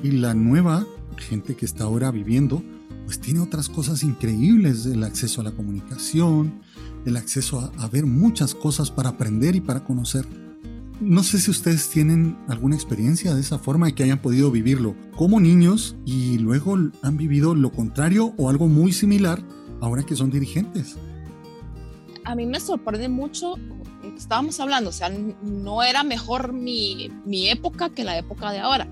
Y 0.04 0.12
la 0.12 0.34
nueva 0.34 0.86
gente 1.18 1.56
que 1.56 1.66
está 1.66 1.86
ahora 1.86 2.12
viviendo, 2.12 2.62
pues 3.06 3.20
tiene 3.20 3.40
otras 3.40 3.70
cosas 3.70 4.04
increíbles, 4.04 4.86
el 4.86 5.04
acceso 5.04 5.42
a 5.42 5.44
la 5.44 5.52
comunicación, 5.52 6.62
el 7.06 7.18
acceso 7.18 7.60
a, 7.60 7.84
a 7.84 7.88
ver 7.88 8.06
muchas 8.06 8.54
cosas 8.54 8.92
para 8.92 9.10
aprender 9.10 9.56
y 9.56 9.62
para 9.62 9.84
conocer. 9.84 10.26
No 11.00 11.22
sé 11.22 11.40
si 11.40 11.52
ustedes 11.52 11.90
tienen 11.90 12.38
alguna 12.48 12.76
experiencia 12.76 13.36
de 13.36 13.42
esa 13.42 13.60
forma 13.60 13.92
que 13.92 14.04
hayan 14.04 14.20
podido 14.20 14.50
vivirlo 14.50 14.96
como 15.16 15.40
niños 15.40 15.96
y 16.06 16.40
luego 16.40 16.76
han 17.04 17.18
vivido 17.18 17.54
lo 17.54 17.72
contrario 17.72 18.34
o 18.38 18.50
algo 18.50 18.68
muy 18.68 18.92
similar 18.92 19.42
ahora 19.80 20.04
que 20.04 20.16
son 20.16 20.32
dirigentes. 20.32 20.96
A 22.24 22.36
mí 22.36 22.46
me 22.46 22.60
sorprende 22.60 23.10
mucho 23.10 23.56
estábamos 24.16 24.60
hablando, 24.60 24.90
o 24.90 24.94
sea, 24.94 25.10
no 25.10 25.84
era 25.84 26.04
mejor 26.04 26.54
mi, 26.54 27.12
mi 27.26 27.50
época 27.50 27.90
que 27.90 28.04
la 28.04 28.18
época 28.18 28.52
de 28.52 28.60
ahora, 28.60 28.88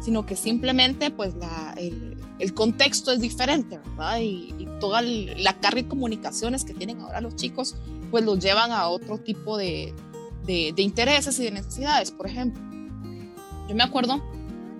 sino 0.00 0.26
que 0.26 0.36
simplemente 0.36 1.10
pues 1.10 1.34
el, 1.76 2.16
el, 2.38 2.54
contexto 2.54 3.12
es 3.12 3.20
diferente, 3.20 3.78
¿verdad? 3.78 4.20
Y, 4.20 4.54
y, 4.58 4.68
toda 4.80 5.02
la 5.02 5.58
carga 5.60 5.82
de 5.82 5.88
comunicaciones 5.88 6.64
que 6.64 6.72
tienen 6.72 7.00
ahora 7.00 7.20
los 7.20 7.36
chicos 7.36 7.76
pues 8.10 8.24
los 8.24 8.38
llevan 8.38 8.72
a 8.72 8.88
otro 8.88 9.18
tipo 9.18 9.58
de, 9.58 9.94
de, 10.50 10.82
intereses 10.82 11.38
y 11.38 11.44
de 11.44 11.50
necesidades, 11.52 12.10
por 12.10 12.26
ejemplo. 12.26 12.62
Yo 13.68 13.74
me 13.74 13.82
acuerdo, 13.82 14.22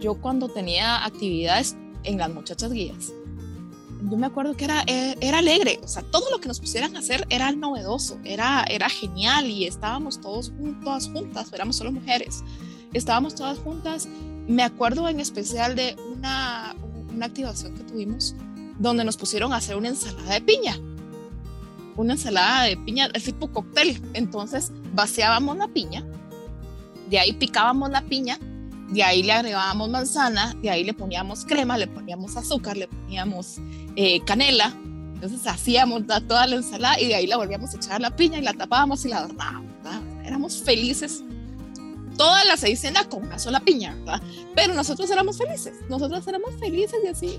yo 0.00 0.20
cuando 0.20 0.48
tenía 0.48 1.04
actividades 1.04 1.76
en 2.02 2.18
las 2.18 2.32
muchachas 2.32 2.72
guías, 2.72 3.12
yo 4.02 4.16
me 4.16 4.26
acuerdo 4.26 4.56
que 4.56 4.64
era, 4.64 4.82
eh, 4.86 5.14
era 5.20 5.38
alegre, 5.38 5.78
o 5.82 5.88
sea, 5.88 6.02
todo 6.02 6.30
lo 6.30 6.40
que 6.40 6.48
nos 6.48 6.58
pusieran 6.58 6.96
a 6.96 7.00
hacer 7.00 7.26
era 7.28 7.52
novedoso, 7.52 8.18
era, 8.24 8.64
era 8.64 8.88
genial 8.88 9.46
y 9.46 9.66
estábamos 9.66 10.20
todos 10.20 10.52
todas 10.82 11.08
juntas, 11.08 11.52
éramos 11.52 11.76
solo 11.76 11.92
mujeres, 11.92 12.42
estábamos 12.92 13.34
todas 13.34 13.58
juntas. 13.58 14.08
Me 14.48 14.62
acuerdo 14.64 15.08
en 15.08 15.20
especial 15.20 15.76
de 15.76 15.96
una, 16.12 16.74
una 17.14 17.26
activación 17.26 17.76
que 17.76 17.84
tuvimos 17.84 18.34
donde 18.78 19.04
nos 19.04 19.16
pusieron 19.16 19.52
a 19.52 19.56
hacer 19.56 19.76
una 19.76 19.88
ensalada 19.88 20.32
de 20.32 20.40
piña, 20.40 20.76
una 21.96 22.14
ensalada 22.14 22.64
de 22.64 22.76
piña, 22.78 23.10
el 23.12 23.22
tipo 23.22 23.52
cóctel. 23.52 24.00
Entonces 24.14 24.72
vaciábamos 24.92 25.56
la 25.56 25.68
piña, 25.68 26.04
de 27.08 27.18
ahí 27.18 27.32
picábamos 27.32 27.90
la 27.90 28.02
piña 28.02 28.38
de 28.90 29.04
ahí 29.04 29.22
le 29.22 29.32
agregábamos 29.32 29.88
manzana, 29.88 30.54
de 30.60 30.68
ahí 30.68 30.82
le 30.82 30.92
poníamos 30.92 31.44
crema, 31.44 31.78
le 31.78 31.86
poníamos 31.86 32.36
azúcar, 32.36 32.76
le 32.76 32.88
poníamos 32.88 33.58
eh, 33.94 34.20
canela. 34.24 34.74
Entonces 35.14 35.46
hacíamos 35.46 36.02
toda 36.26 36.46
la 36.46 36.56
ensalada 36.56 37.00
y 37.00 37.06
de 37.06 37.14
ahí 37.14 37.26
la 37.26 37.36
volvíamos 37.36 37.72
a 37.72 37.76
echar 37.76 38.00
la 38.00 38.16
piña 38.16 38.38
y 38.38 38.42
la 38.42 38.52
tapábamos 38.52 39.04
y 39.04 39.08
la 39.08 39.18
adornábamos. 39.18 39.70
¿verdad? 39.84 40.00
Éramos 40.24 40.62
felices. 40.62 41.22
Toda 42.16 42.44
la 42.44 42.56
seisena 42.56 43.04
con 43.04 43.24
una 43.24 43.38
sola 43.38 43.60
piña, 43.60 43.94
¿verdad? 43.94 44.22
Pero 44.56 44.74
nosotros 44.74 45.08
éramos 45.10 45.38
felices. 45.38 45.74
Nosotros 45.88 46.26
éramos 46.26 46.50
felices 46.58 46.98
y 47.04 47.06
así 47.06 47.38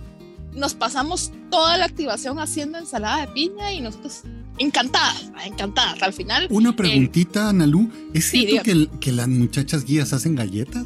nos 0.54 0.74
pasamos 0.74 1.32
toda 1.50 1.78
la 1.78 1.86
activación 1.86 2.40
haciendo 2.40 2.78
ensalada 2.78 3.26
de 3.26 3.28
piña 3.34 3.74
y 3.74 3.82
nosotros 3.82 4.24
encantadas, 4.58 5.32
encantadas. 5.46 6.02
Al 6.02 6.14
final. 6.14 6.48
Una 6.50 6.76
preguntita, 6.76 7.46
eh, 7.46 7.50
Analú. 7.50 7.90
¿Es 8.14 8.26
sí, 8.26 8.46
cierto 8.46 8.64
que, 8.64 8.90
que 9.00 9.12
las 9.12 9.28
muchachas 9.28 9.86
guías 9.86 10.14
hacen 10.14 10.36
galletas? 10.36 10.86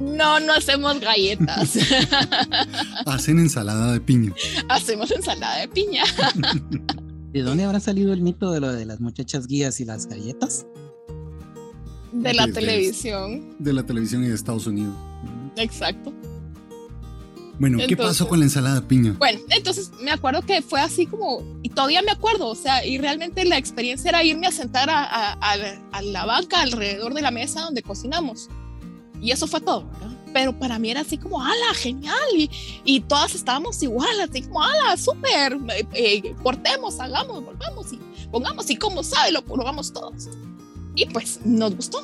No, 0.00 0.40
no 0.40 0.54
hacemos 0.54 0.98
galletas. 0.98 1.76
Hacen 3.06 3.38
ensalada 3.38 3.92
de 3.92 4.00
piña. 4.00 4.32
Hacemos 4.68 5.10
ensalada 5.10 5.58
de 5.58 5.68
piña. 5.68 6.04
¿De 7.32 7.42
dónde 7.42 7.64
habrá 7.64 7.80
salido 7.80 8.12
el 8.14 8.22
mito 8.22 8.50
de 8.50 8.60
lo 8.60 8.72
de 8.72 8.86
las 8.86 9.00
muchachas 9.00 9.46
guías 9.46 9.78
y 9.80 9.84
las 9.84 10.06
galletas? 10.06 10.66
De 12.12 12.32
la 12.32 12.48
televisión. 12.48 13.56
De 13.58 13.72
la 13.72 13.84
televisión 13.84 14.24
y 14.24 14.28
de 14.28 14.34
Estados 14.34 14.66
Unidos. 14.66 14.96
Exacto. 15.56 16.12
Bueno, 17.60 17.78
¿qué 17.78 17.84
entonces, 17.84 18.16
pasó 18.18 18.28
con 18.28 18.40
la 18.40 18.46
ensalada 18.46 18.88
piña? 18.88 19.14
Bueno, 19.18 19.38
entonces 19.50 19.92
me 20.00 20.10
acuerdo 20.10 20.42
que 20.42 20.62
fue 20.62 20.80
así 20.80 21.06
como, 21.06 21.44
y 21.62 21.68
todavía 21.68 22.02
me 22.02 22.10
acuerdo, 22.10 22.48
o 22.48 22.54
sea, 22.56 22.84
y 22.84 22.98
realmente 22.98 23.44
la 23.44 23.58
experiencia 23.58 24.08
era 24.08 24.24
irme 24.24 24.48
a 24.48 24.50
sentar 24.50 24.90
a, 24.90 25.04
a, 25.04 25.32
a, 25.34 25.56
a 25.92 26.02
la 26.02 26.24
banca 26.24 26.62
alrededor 26.62 27.14
de 27.14 27.22
la 27.22 27.30
mesa 27.30 27.60
donde 27.60 27.82
cocinamos 27.82 28.48
y 29.20 29.30
eso 29.30 29.46
fue 29.46 29.60
todo, 29.60 29.84
¿verdad? 29.84 30.16
Pero 30.32 30.58
para 30.58 30.78
mí 30.78 30.90
era 30.90 31.00
así 31.00 31.18
como, 31.18 31.42
ala, 31.42 31.74
genial. 31.74 32.16
Y, 32.36 32.50
y 32.84 33.00
todas 33.00 33.34
estábamos 33.34 33.82
igual, 33.82 34.20
así 34.20 34.42
como, 34.42 34.62
ala, 34.62 34.96
súper, 34.96 35.58
eh, 35.76 35.86
eh, 35.92 36.34
cortemos, 36.42 36.98
hagamos, 37.00 37.44
volvamos 37.44 37.92
y 37.92 37.98
pongamos 38.30 38.70
y 38.70 38.76
como 38.76 39.02
sabe, 39.02 39.32
lo 39.32 39.42
probamos 39.42 39.92
todos. 39.92 40.28
Y 40.94 41.06
pues 41.06 41.40
nos 41.44 41.74
gustó. 41.76 42.02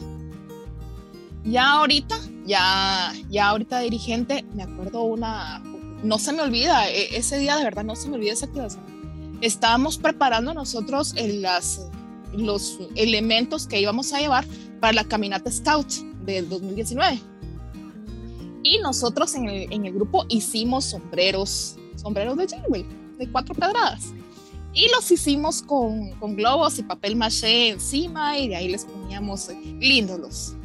Ya 1.46 1.70
ahorita, 1.70 2.18
ya, 2.44 3.12
ya 3.30 3.48
ahorita 3.48 3.78
dirigente, 3.78 4.44
me 4.54 4.64
acuerdo 4.64 5.02
una, 5.04 5.62
no 6.02 6.18
se 6.18 6.32
me 6.32 6.42
olvida, 6.42 6.90
e, 6.90 7.16
ese 7.16 7.38
día 7.38 7.56
de 7.56 7.62
verdad 7.62 7.84
no 7.84 7.94
se 7.94 8.08
me 8.08 8.16
olvida 8.16 8.32
esa 8.32 8.46
activación. 8.46 8.82
Estábamos 9.40 9.96
preparando 9.96 10.54
nosotros 10.54 11.14
los 12.32 12.78
elementos 12.96 13.68
que 13.68 13.80
íbamos 13.80 14.12
a 14.12 14.18
llevar 14.18 14.44
para 14.80 14.92
la 14.92 15.04
caminata 15.04 15.50
Scout 15.52 15.88
del 16.24 16.48
2019. 16.48 17.20
Y 18.64 18.78
nosotros 18.78 19.32
en 19.36 19.48
el, 19.48 19.72
en 19.72 19.86
el 19.86 19.92
grupo 19.92 20.26
hicimos 20.28 20.86
sombreros, 20.86 21.76
sombreros 21.94 22.36
de 22.38 22.48
Jingle, 22.48 22.86
de 23.18 23.30
cuatro 23.30 23.54
pedradas. 23.54 24.12
Y 24.74 24.88
los 24.88 25.08
hicimos 25.12 25.62
con, 25.62 26.10
con, 26.18 26.34
globos 26.34 26.78
y 26.80 26.82
papel 26.82 27.14
maché 27.14 27.68
encima 27.68 28.36
y 28.36 28.48
de 28.48 28.56
ahí 28.56 28.68
les 28.68 28.84
poníamos 28.84 29.48
lindos 29.78 30.55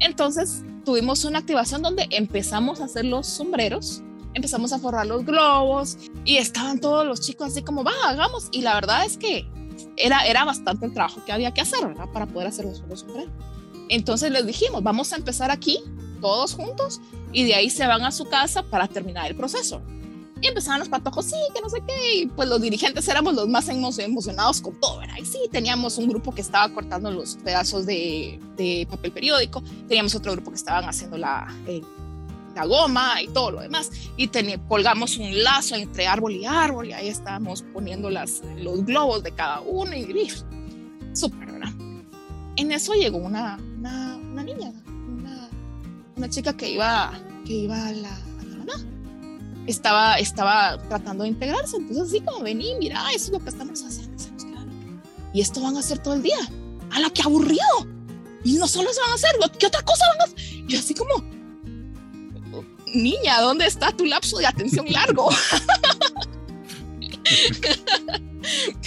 Entonces 0.00 0.62
tuvimos 0.84 1.24
una 1.24 1.38
activación 1.38 1.82
donde 1.82 2.06
empezamos 2.10 2.80
a 2.80 2.84
hacer 2.84 3.04
los 3.04 3.26
sombreros, 3.26 4.02
empezamos 4.34 4.72
a 4.72 4.78
forrar 4.78 5.06
los 5.06 5.24
globos 5.24 5.98
y 6.24 6.36
estaban 6.36 6.80
todos 6.80 7.06
los 7.06 7.20
chicos 7.20 7.52
así 7.52 7.62
como, 7.62 7.84
va, 7.84 7.92
hagamos. 8.04 8.48
Y 8.52 8.62
la 8.62 8.74
verdad 8.74 9.04
es 9.04 9.16
que 9.16 9.46
era, 9.96 10.26
era 10.26 10.44
bastante 10.44 10.86
el 10.86 10.92
trabajo 10.92 11.22
que 11.24 11.32
había 11.32 11.52
que 11.52 11.60
hacer. 11.60 11.80
Para 12.12 12.26
poder 12.26 12.48
hacer 12.48 12.64
los, 12.64 12.80
los 12.88 13.00
sombreros. 13.00 13.32
Entonces 13.88 14.30
les 14.30 14.46
dijimos, 14.46 14.82
vamos 14.82 15.12
a 15.12 15.16
empezar 15.16 15.50
aquí, 15.50 15.80
todos 16.20 16.54
juntos, 16.54 17.00
y 17.32 17.44
de 17.44 17.54
ahí 17.54 17.70
se 17.70 17.86
van 17.86 18.02
a 18.04 18.12
su 18.12 18.24
casa 18.28 18.62
para 18.62 18.86
terminar 18.86 19.26
el 19.26 19.36
proceso. 19.36 19.82
Y 20.42 20.46
empezaban 20.46 20.80
los 20.80 20.88
patojos, 20.88 21.26
sí, 21.26 21.36
que 21.54 21.60
no 21.60 21.68
sé 21.68 21.82
qué, 21.86 22.14
y 22.14 22.26
pues 22.26 22.48
los 22.48 22.62
dirigentes 22.62 23.06
éramos 23.08 23.34
los 23.34 23.46
más 23.46 23.68
emocionados 23.68 24.60
con 24.60 24.74
todo, 24.80 24.98
¿verdad? 24.98 25.16
Y 25.20 25.26
sí, 25.26 25.38
teníamos 25.50 25.98
un 25.98 26.08
grupo 26.08 26.34
que 26.34 26.40
estaba 26.40 26.72
cortando 26.72 27.10
los 27.10 27.36
pedazos 27.36 27.84
de, 27.84 28.40
de 28.56 28.86
papel 28.88 29.12
periódico, 29.12 29.62
teníamos 29.86 30.14
otro 30.14 30.32
grupo 30.32 30.50
que 30.50 30.56
estaban 30.56 30.88
haciendo 30.88 31.18
la, 31.18 31.46
eh, 31.66 31.82
la 32.54 32.64
goma 32.64 33.20
y 33.22 33.28
todo 33.28 33.50
lo 33.50 33.60
demás, 33.60 33.90
y 34.16 34.28
colgamos 34.68 35.18
un 35.18 35.42
lazo 35.42 35.74
entre 35.76 36.06
árbol 36.06 36.32
y 36.32 36.46
árbol, 36.46 36.88
y 36.88 36.92
ahí 36.92 37.08
estábamos 37.08 37.62
poniendo 37.74 38.08
las, 38.08 38.42
los 38.56 38.84
globos 38.84 39.22
de 39.22 39.32
cada 39.32 39.60
uno, 39.60 39.94
y 39.94 40.30
súper, 41.12 41.52
¿verdad? 41.52 41.72
En 42.56 42.72
eso 42.72 42.94
llegó 42.94 43.18
una, 43.18 43.58
una, 43.78 44.16
una 44.16 44.42
niña, 44.42 44.72
una, 44.86 45.48
una, 46.16 46.28
chica 46.28 46.56
que 46.56 46.70
iba, 46.70 47.12
que 47.46 47.52
iba 47.52 47.86
a 47.86 47.92
la, 47.92 48.14
a 48.14 48.64
la. 48.66 48.74
Estaba, 49.70 50.16
estaba 50.16 50.78
tratando 50.88 51.22
de 51.22 51.30
integrarse, 51.30 51.76
entonces 51.76 52.08
así 52.08 52.20
como 52.20 52.40
vení, 52.40 52.74
mira, 52.80 53.08
eso 53.14 53.26
es 53.26 53.30
lo 53.30 53.38
que 53.38 53.50
estamos 53.50 53.82
haciendo. 53.82 54.10
Y 55.32 55.40
esto 55.40 55.60
van 55.60 55.76
a 55.76 55.80
hacer 55.80 55.98
todo 55.98 56.14
el 56.14 56.22
día. 56.22 56.38
¡A 56.90 56.98
la 56.98 57.08
que 57.10 57.22
aburrido! 57.22 57.60
Y 58.42 58.54
no 58.54 58.66
solo 58.66 58.92
se 58.92 59.00
van 59.00 59.10
a 59.10 59.14
hacer, 59.14 59.30
¿qué 59.58 59.66
otra 59.66 59.82
cosa 59.82 60.04
van 60.18 60.28
a? 60.28 60.32
Y 60.68 60.76
así 60.76 60.92
como, 60.94 61.22
niña, 62.92 63.40
¿dónde 63.40 63.66
está 63.66 63.92
tu 63.92 64.04
lapso 64.06 64.38
de 64.38 64.46
atención 64.46 64.86
largo? 64.90 65.30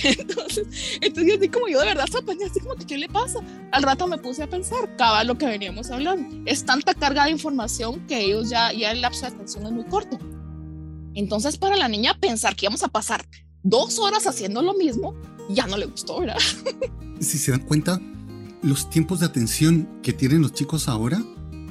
entonces, 0.04 0.68
entonces 1.00 1.38
así 1.38 1.50
como 1.50 1.68
yo 1.68 1.80
de 1.80 1.86
verdad 1.86 2.08
sorprendí, 2.12 2.44
así 2.44 2.60
como 2.60 2.76
¿qué 2.76 2.98
le 2.98 3.08
pasa? 3.08 3.40
Al 3.72 3.84
rato 3.84 4.08
me 4.08 4.18
puse 4.18 4.44
a 4.44 4.48
pensar, 4.50 4.98
cada 4.98 5.24
lo 5.24 5.38
que 5.38 5.46
veníamos 5.46 5.92
hablando. 5.92 6.36
Es 6.46 6.66
tanta 6.66 6.94
carga 6.94 7.26
de 7.26 7.32
información 7.32 8.06
que 8.08 8.20
ellos 8.20 8.50
ya, 8.50 8.74
ya 8.74 8.92
el 8.92 9.02
lapso 9.02 9.22
de 9.22 9.28
atención 9.28 9.66
es 9.66 9.72
muy 9.72 9.86
corto. 9.86 10.20
Entonces 11.16 11.58
para 11.58 11.76
la 11.76 11.88
niña 11.88 12.18
pensar 12.20 12.56
que 12.56 12.66
íbamos 12.66 12.84
a 12.84 12.88
pasar 12.88 13.26
dos 13.64 14.00
horas 14.00 14.28
haciendo 14.28 14.62
lo 14.62 14.74
mismo, 14.74 15.16
ya 15.50 15.68
no 15.68 15.78
le 15.78 15.86
gustó, 15.86 16.20
¿verdad? 16.20 16.38
Si 17.20 17.38
se 17.38 17.52
dan 17.52 17.62
cuenta, 17.62 18.02
los 18.62 18.90
tiempos 18.90 19.20
de 19.22 19.26
atención 19.26 19.88
que 20.02 20.14
tienen 20.14 20.42
los 20.42 20.54
chicos 20.54 20.90
ahora, 20.90 21.24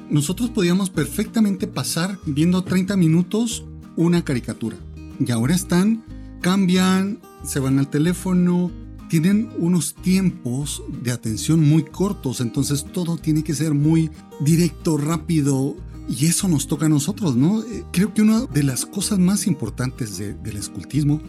nosotros 0.09 0.50
podíamos 0.50 0.90
perfectamente 0.90 1.66
pasar 1.66 2.18
viendo 2.24 2.64
30 2.64 2.96
minutos 2.96 3.64
una 3.96 4.24
caricatura. 4.24 4.76
Y 5.18 5.31
ahora 5.31 5.55
están, 5.55 6.05
cambian, 6.40 7.20
se 7.44 7.61
van 7.61 7.78
al 7.78 7.90
teléfono, 7.90 8.70
tienen 9.09 9.50
unos 9.59 9.94
tiempos 9.94 10.83
de 11.02 11.12
atención 11.12 11.66
muy 11.66 11.83
cortos, 11.83 12.40
entonces 12.40 12.87
todo 12.92 13.16
tiene 13.18 13.44
que 13.44 13.55
ser 13.55 13.74
muy 13.74 14.11
directo, 14.40 14.96
rápido, 14.96 15.76
y 16.09 16.27
eso 16.27 16.49
nos 16.49 16.67
toca 16.67 16.87
a 16.87 16.88
nosotros, 16.88 17.37
¿no? 17.37 17.62
Eh, 17.62 17.85
creo 17.93 18.12
que 18.12 18.23
una 18.23 18.43
de 18.47 18.62
las 18.62 18.87
cosas 18.87 19.19
más 19.19 19.47
importantes 19.47 20.19
de, 20.19 20.35
del 20.35 20.57
escultismo 20.57 21.21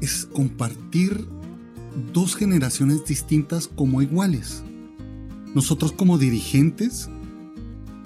es 0.00 0.26
compartir 0.26 1.26
dos 2.12 2.34
generaciones 2.34 3.04
distintas 3.04 3.68
como 3.68 4.02
iguales. 4.02 4.62
Nosotros 5.54 5.92
como 5.92 6.18
dirigentes, 6.18 7.08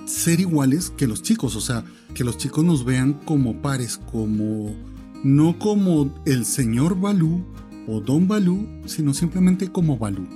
ser 0.04 0.40
iguales 0.40 0.90
que 0.90 1.06
los 1.06 1.22
chicos, 1.22 1.56
o 1.56 1.60
sea, 1.60 1.84
que 2.14 2.24
los 2.24 2.36
chicos 2.36 2.64
nos 2.64 2.84
vean 2.84 3.14
como 3.24 3.60
pares, 3.60 3.98
como 4.10 4.74
no 5.24 5.58
como 5.58 6.14
el 6.26 6.44
señor 6.44 6.98
Balú 6.98 7.44
o 7.86 8.00
Don 8.00 8.28
Balú, 8.28 8.66
sino 8.86 9.14
simplemente 9.14 9.70
como 9.70 9.98
Balú. 9.98 10.26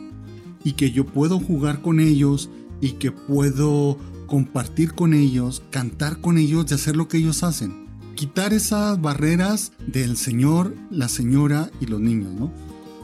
Y 0.64 0.72
que 0.72 0.90
yo 0.90 1.04
puedo 1.04 1.38
jugar 1.38 1.82
con 1.82 2.00
ellos 2.00 2.50
y 2.80 2.92
que 2.92 3.12
puedo 3.12 3.98
compartir 4.34 4.94
con 4.94 5.14
ellos, 5.14 5.62
cantar 5.70 6.20
con 6.20 6.38
ellos 6.38 6.66
y 6.68 6.74
hacer 6.74 6.96
lo 6.96 7.06
que 7.06 7.18
ellos 7.18 7.44
hacen. 7.44 7.86
Quitar 8.16 8.52
esas 8.52 9.00
barreras 9.00 9.70
del 9.86 10.16
señor, 10.16 10.74
la 10.90 11.08
señora 11.08 11.70
y 11.80 11.86
los 11.86 12.00
niños, 12.00 12.34
¿no? 12.34 12.52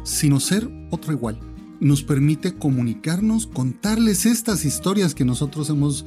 Sino 0.02 0.40
ser 0.40 0.68
otro 0.90 1.12
igual. 1.12 1.38
Nos 1.78 2.02
permite 2.02 2.54
comunicarnos, 2.56 3.46
contarles 3.46 4.26
estas 4.26 4.64
historias 4.64 5.14
que 5.14 5.24
nosotros 5.24 5.70
hemos, 5.70 6.04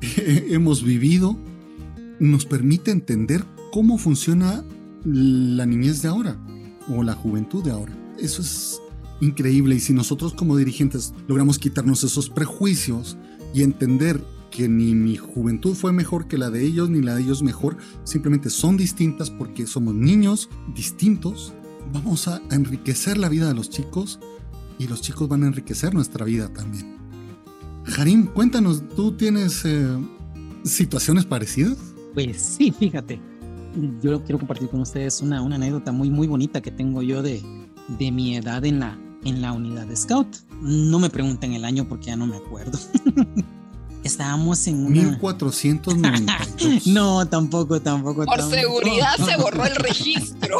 hemos 0.16 0.82
vivido. 0.82 1.38
Nos 2.18 2.44
permite 2.44 2.90
entender 2.90 3.44
cómo 3.70 3.96
funciona 3.96 4.64
la 5.04 5.66
niñez 5.66 6.02
de 6.02 6.08
ahora 6.08 6.36
o 6.88 7.04
la 7.04 7.14
juventud 7.14 7.62
de 7.62 7.70
ahora. 7.70 7.96
Eso 8.18 8.42
es 8.42 8.80
increíble 9.20 9.76
y 9.76 9.80
si 9.80 9.92
nosotros 9.92 10.34
como 10.34 10.56
dirigentes 10.56 11.14
logramos 11.28 11.60
quitarnos 11.60 12.02
esos 12.02 12.28
prejuicios 12.28 13.16
y 13.54 13.62
entender 13.62 14.33
que 14.54 14.68
ni 14.68 14.94
mi 14.94 15.16
juventud 15.16 15.74
fue 15.74 15.92
mejor 15.92 16.28
que 16.28 16.38
la 16.38 16.48
de 16.48 16.64
ellos, 16.64 16.88
ni 16.88 17.02
la 17.02 17.16
de 17.16 17.22
ellos 17.22 17.42
mejor, 17.42 17.76
simplemente 18.04 18.50
son 18.50 18.76
distintas 18.76 19.28
porque 19.28 19.66
somos 19.66 19.96
niños 19.96 20.48
distintos, 20.76 21.52
vamos 21.92 22.28
a 22.28 22.40
enriquecer 22.52 23.18
la 23.18 23.28
vida 23.28 23.48
de 23.48 23.54
los 23.54 23.68
chicos 23.68 24.20
y 24.78 24.86
los 24.86 25.00
chicos 25.00 25.28
van 25.28 25.42
a 25.42 25.48
enriquecer 25.48 25.92
nuestra 25.92 26.24
vida 26.24 26.52
también. 26.52 26.96
Harim, 27.98 28.26
cuéntanos, 28.26 28.88
¿tú 28.94 29.16
tienes 29.16 29.64
eh, 29.64 29.88
situaciones 30.62 31.24
parecidas? 31.24 31.76
Pues 32.14 32.40
sí, 32.40 32.70
fíjate. 32.70 33.20
Yo 34.00 34.22
quiero 34.22 34.38
compartir 34.38 34.68
con 34.68 34.82
ustedes 34.82 35.20
una, 35.20 35.42
una 35.42 35.56
anécdota 35.56 35.90
muy, 35.90 36.10
muy 36.10 36.28
bonita 36.28 36.62
que 36.62 36.70
tengo 36.70 37.02
yo 37.02 37.24
de, 37.24 37.42
de 37.98 38.12
mi 38.12 38.36
edad 38.36 38.64
en 38.64 38.78
la, 38.78 38.96
en 39.24 39.42
la 39.42 39.52
unidad 39.52 39.88
de 39.88 39.96
Scout. 39.96 40.28
No 40.62 41.00
me 41.00 41.10
pregunten 41.10 41.54
el 41.54 41.64
año 41.64 41.88
porque 41.88 42.06
ya 42.06 42.16
no 42.16 42.28
me 42.28 42.36
acuerdo. 42.36 42.78
Estábamos 44.04 44.66
en 44.66 44.86
una... 44.86 45.02
1492. 45.02 46.86
no, 46.94 47.26
tampoco, 47.26 47.80
tampoco. 47.80 48.24
Por 48.24 48.42
seguridad 48.42 49.16
se 49.16 49.36
borró 49.36 49.64
el 49.64 49.74
registro. 49.76 50.58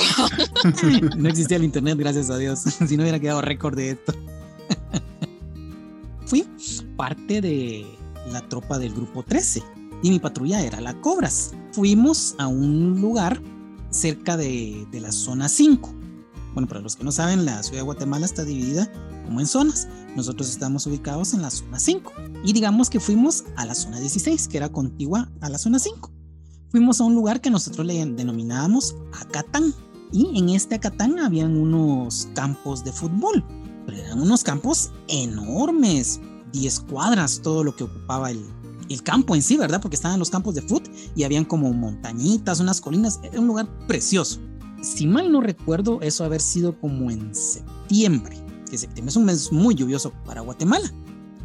no 1.17 1.29
existía 1.29 1.59
el 1.59 1.65
internet, 1.65 1.97
gracias 1.99 2.31
a 2.31 2.39
Dios. 2.39 2.61
si 2.61 2.97
no 2.97 3.03
hubiera 3.03 3.21
quedado 3.21 3.43
récord 3.43 3.77
de 3.77 3.91
esto. 3.91 4.15
Fui 6.27 6.47
parte 6.97 7.41
de 7.41 7.87
la 8.33 8.41
tropa 8.49 8.79
del 8.79 8.95
grupo 8.95 9.23
13 9.23 9.63
y 10.03 10.11
mi 10.11 10.19
patrulla 10.19 10.63
era 10.63 10.81
la 10.81 10.95
Cobras. 11.01 11.53
Fuimos 11.73 12.35
a 12.39 12.47
un 12.47 13.01
lugar 13.01 13.41
cerca 13.91 14.37
de, 14.37 14.87
de 14.91 15.01
la 15.01 15.13
zona 15.13 15.49
5 15.49 16.05
bueno, 16.55 16.69
para 16.69 16.81
los 16.81 16.97
que 16.97 17.05
no 17.05 17.13
saben, 17.13 17.45
la 17.45 17.63
ciudad 17.63 17.81
de 17.81 17.85
Guatemala 17.85 18.25
está 18.25 18.45
dividida 18.45 18.91
como 19.25 19.41
en 19.41 19.47
zonas. 19.47 19.89
Nosotros 20.17 20.51
estamos 20.51 20.87
ubicados 20.87 21.35
en 21.35 21.43
la 21.43 21.51
zona 21.51 21.79
5 21.79 22.13
y 22.45 22.53
digamos 22.53 22.91
que 22.91 23.01
fuimos 23.01 23.45
a 23.57 23.65
la 23.65 23.75
zona 23.75 23.99
16, 24.01 24.49
que 24.49 24.57
era 24.57 24.69
contigua 24.69 25.31
a 25.41 25.49
la 25.49 25.59
zona 25.59 25.79
5. 25.79 26.11
Fuimos 26.71 27.01
a 27.01 27.05
un 27.05 27.15
lugar 27.15 27.41
que 27.41 27.51
nosotros 27.51 27.87
le 27.87 28.05
denominábamos 28.05 28.97
Acatán 29.21 29.75
y 30.13 30.39
en 30.39 30.51
este 30.51 30.77
Acatán 30.77 31.19
habían 31.19 31.57
unos 31.57 32.29
campos 32.35 32.85
de 32.85 32.93
fútbol, 32.93 33.45
pero 33.87 33.99
eran 33.99 34.21
unos 34.21 34.43
campos 34.43 34.93
enormes, 35.09 36.21
10 36.53 36.81
cuadras 36.81 37.41
todo 37.43 37.65
lo 37.65 37.75
que 37.75 37.85
ocupaba 37.85 38.31
el, 38.31 38.45
el 38.89 39.03
campo 39.03 39.35
en 39.35 39.43
sí, 39.43 39.57
¿verdad? 39.57 39.81
Porque 39.81 39.97
estaban 39.97 40.19
los 40.19 40.31
campos 40.31 40.55
de 40.55 40.63
fútbol 40.63 40.91
y 41.17 41.25
habían 41.25 41.45
como 41.45 41.73
montañitas, 41.73 42.61
unas 42.61 42.81
colinas, 42.81 43.21
era 43.23 43.41
un 43.41 43.47
lugar 43.47 43.69
precioso 43.87 44.41
si 44.85 45.07
mal 45.07 45.33
no 45.33 45.41
recuerdo, 45.41 46.01
eso 46.03 46.25
haber 46.25 46.41
sido 46.41 46.79
como 46.79 47.11
en 47.11 47.35
septiembre, 47.35 48.37
que 48.75 48.79
septiembre 48.79 49.11
es 49.11 49.17
un 49.17 49.25
mes 49.25 49.53
muy 49.53 49.77
lluvioso 49.77 50.13
para 50.27 50.41
Guatemala. 50.41 50.93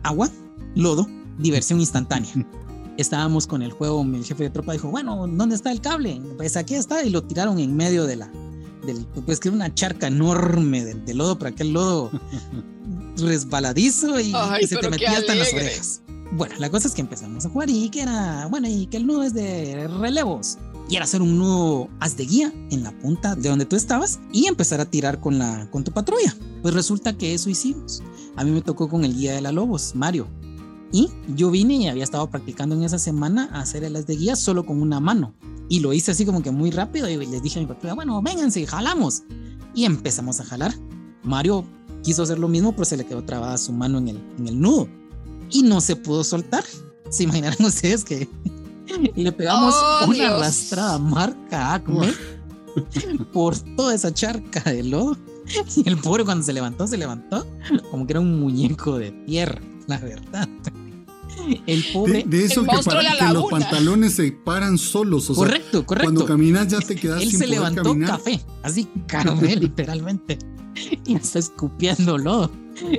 Agua, 0.02 0.32
lodo, 0.74 1.08
diversión 1.38 1.80
instantánea. 1.80 2.32
Estábamos 2.98 3.46
con 3.46 3.62
el 3.62 3.72
juego, 3.72 4.02
el 4.02 4.26
jefe 4.26 4.46
de 4.46 4.50
tropa 4.50 4.74
dijo, 4.74 4.90
bueno, 4.90 5.28
¿dónde 5.28 5.56
está 5.56 5.72
el 5.72 5.80
cable? 5.80 6.20
Pues 6.38 6.58
aquí 6.58 6.74
está, 6.74 7.04
y 7.04 7.12
lo 7.12 7.22
tiraron 7.22 7.60
en 7.60 7.76
medio 7.76 8.06
de 8.06 8.16
la, 8.16 8.32
del, 8.84 9.06
pues 9.26 9.40
que 9.40 9.50
era 9.50 9.56
una 9.56 9.74
charca 9.74 10.08
enorme 10.08 10.84
del, 10.84 11.18
lodo, 11.18 11.38
para 11.38 11.52
aquel 11.52 11.72
lodo 11.72 12.10
resbaladizo 13.18 14.20
y, 14.20 14.34
se 14.68 14.78
te 14.78 14.90
metía 14.90 15.12
hasta 15.12 15.34
en 15.34 15.40
las 15.40 15.54
orejas. 15.54 16.02
Bueno, 16.32 16.56
la 16.58 16.72
cosa 16.72 16.88
es 16.88 16.96
que 16.96 17.02
empezamos 17.02 17.46
a 17.46 17.50
jugar 17.50 17.70
y 17.70 17.90
que 17.90 18.02
era, 18.02 18.48
bueno, 18.48 18.68
y 18.68 18.88
que 18.88 18.98
el 18.98 19.06
nudo 19.06 19.22
es 19.24 19.36
de 19.36 19.88
relevos 20.00 20.58
y 20.90 20.96
era 20.96 21.06
hacer 21.06 21.22
un 21.22 21.38
nudo 21.38 21.88
haz 22.00 22.18
de 22.18 22.26
guía 22.26 22.52
en 22.72 22.84
la 22.84 22.92
punta 22.92 23.36
de 23.36 23.48
donde 23.48 23.66
tú 23.66 23.76
estabas 23.76 24.20
y 24.34 24.48
empezar 24.48 24.82
a 24.82 24.86
tirar 24.86 25.20
con, 25.20 25.38
la, 25.38 25.70
con 25.70 25.84
tu 25.84 25.92
patrulla. 25.92 26.36
Pues 26.64 26.74
resulta 26.74 27.16
que 27.16 27.36
eso 27.36 27.50
hicimos. 27.50 28.02
A 28.36 28.44
mí 28.44 28.50
me 28.50 28.62
tocó 28.62 28.90
con 28.90 29.06
el 29.06 29.14
guía 29.14 29.34
de 29.34 29.42
la 29.42 29.52
Lobos, 29.52 29.94
Mario. 29.94 30.28
Y 30.92 31.10
yo 31.36 31.52
vine 31.52 31.76
y 31.76 31.88
había 31.88 32.04
estado 32.04 32.28
practicando 32.32 32.76
en 32.76 32.84
esa 32.84 32.98
semana 32.98 33.50
a 33.54 33.62
hacer 33.62 33.84
el 33.84 33.96
haz 33.96 34.08
de 34.08 34.16
guía 34.16 34.36
solo 34.36 34.66
con 34.66 34.82
una 34.82 35.00
mano. 35.00 35.36
Y 35.70 35.82
lo 35.82 35.94
hice 35.94 36.10
así 36.10 36.26
como 36.26 36.42
que 36.42 36.50
muy 36.50 36.72
rápido 36.72 37.08
y 37.08 37.24
les 37.24 37.44
dije 37.44 37.60
a 37.60 37.62
mi 37.62 37.68
patrulla, 37.68 37.94
bueno, 37.94 38.20
vénganse, 38.24 38.66
jalamos. 38.66 39.22
Y 39.76 39.86
empezamos 39.86 40.40
a 40.40 40.46
jalar. 40.46 40.74
Mario 41.22 41.66
quiso 42.02 42.24
hacer 42.24 42.40
lo 42.40 42.48
mismo, 42.48 42.72
pero 42.72 42.86
se 42.86 42.98
le 42.98 43.06
quedó 43.06 43.24
trabada 43.24 43.60
su 43.60 43.72
mano 43.72 44.00
en 44.00 44.08
el, 44.08 44.20
en 44.40 44.48
el 44.48 44.60
nudo. 44.60 44.88
Y 45.52 45.62
no 45.62 45.82
se 45.82 45.96
pudo 45.96 46.24
soltar. 46.24 46.64
Se 47.12 47.24
imaginarán 47.24 47.64
ustedes 47.64 48.04
que 48.04 48.28
y 49.16 49.24
le 49.24 49.32
pegamos 49.32 49.76
oh, 49.76 50.06
una 50.08 50.36
arrastrada 50.36 50.98
marca 50.98 51.76
Acme 51.76 52.14
por 53.34 53.58
toda 53.76 53.96
esa 53.96 54.14
charca 54.14 54.62
de 54.72 54.84
lodo. 54.84 55.18
Y 55.76 55.90
el 55.90 55.98
pobre 55.98 56.24
cuando 56.24 56.44
se 56.44 56.54
levantó, 56.54 56.88
se 56.88 56.98
levantó 56.98 57.46
como 57.90 58.06
que 58.06 58.14
era 58.14 58.20
un 58.20 58.40
muñeco 58.40 58.98
de 58.98 59.12
tierra, 59.26 59.60
la 59.88 59.98
verdad. 59.98 60.48
El 61.66 61.84
pobre. 61.94 62.24
De, 62.28 62.46
eso 62.46 62.64
que, 62.64 62.78
para, 62.84 63.34
los 63.34 63.46
pantalones 63.46 64.14
se 64.14 64.32
paran 64.32 64.78
solos. 64.78 65.30
O 65.30 65.36
correcto, 65.36 65.86
correcto. 65.86 66.12
Cuando 66.12 66.26
caminas 66.26 66.68
ya 66.68 66.80
te 66.80 66.96
quedas 66.96 67.22
Él 67.22 67.30
sin 67.30 67.40
se 67.40 67.48
levantó 67.48 67.98
café, 68.00 68.40
así 68.62 68.88
café 69.08 69.56
literalmente. 69.60 70.38
Y 71.06 71.16
está 71.16 71.40
escupiendo 71.40 72.18
lodo. 72.18 72.52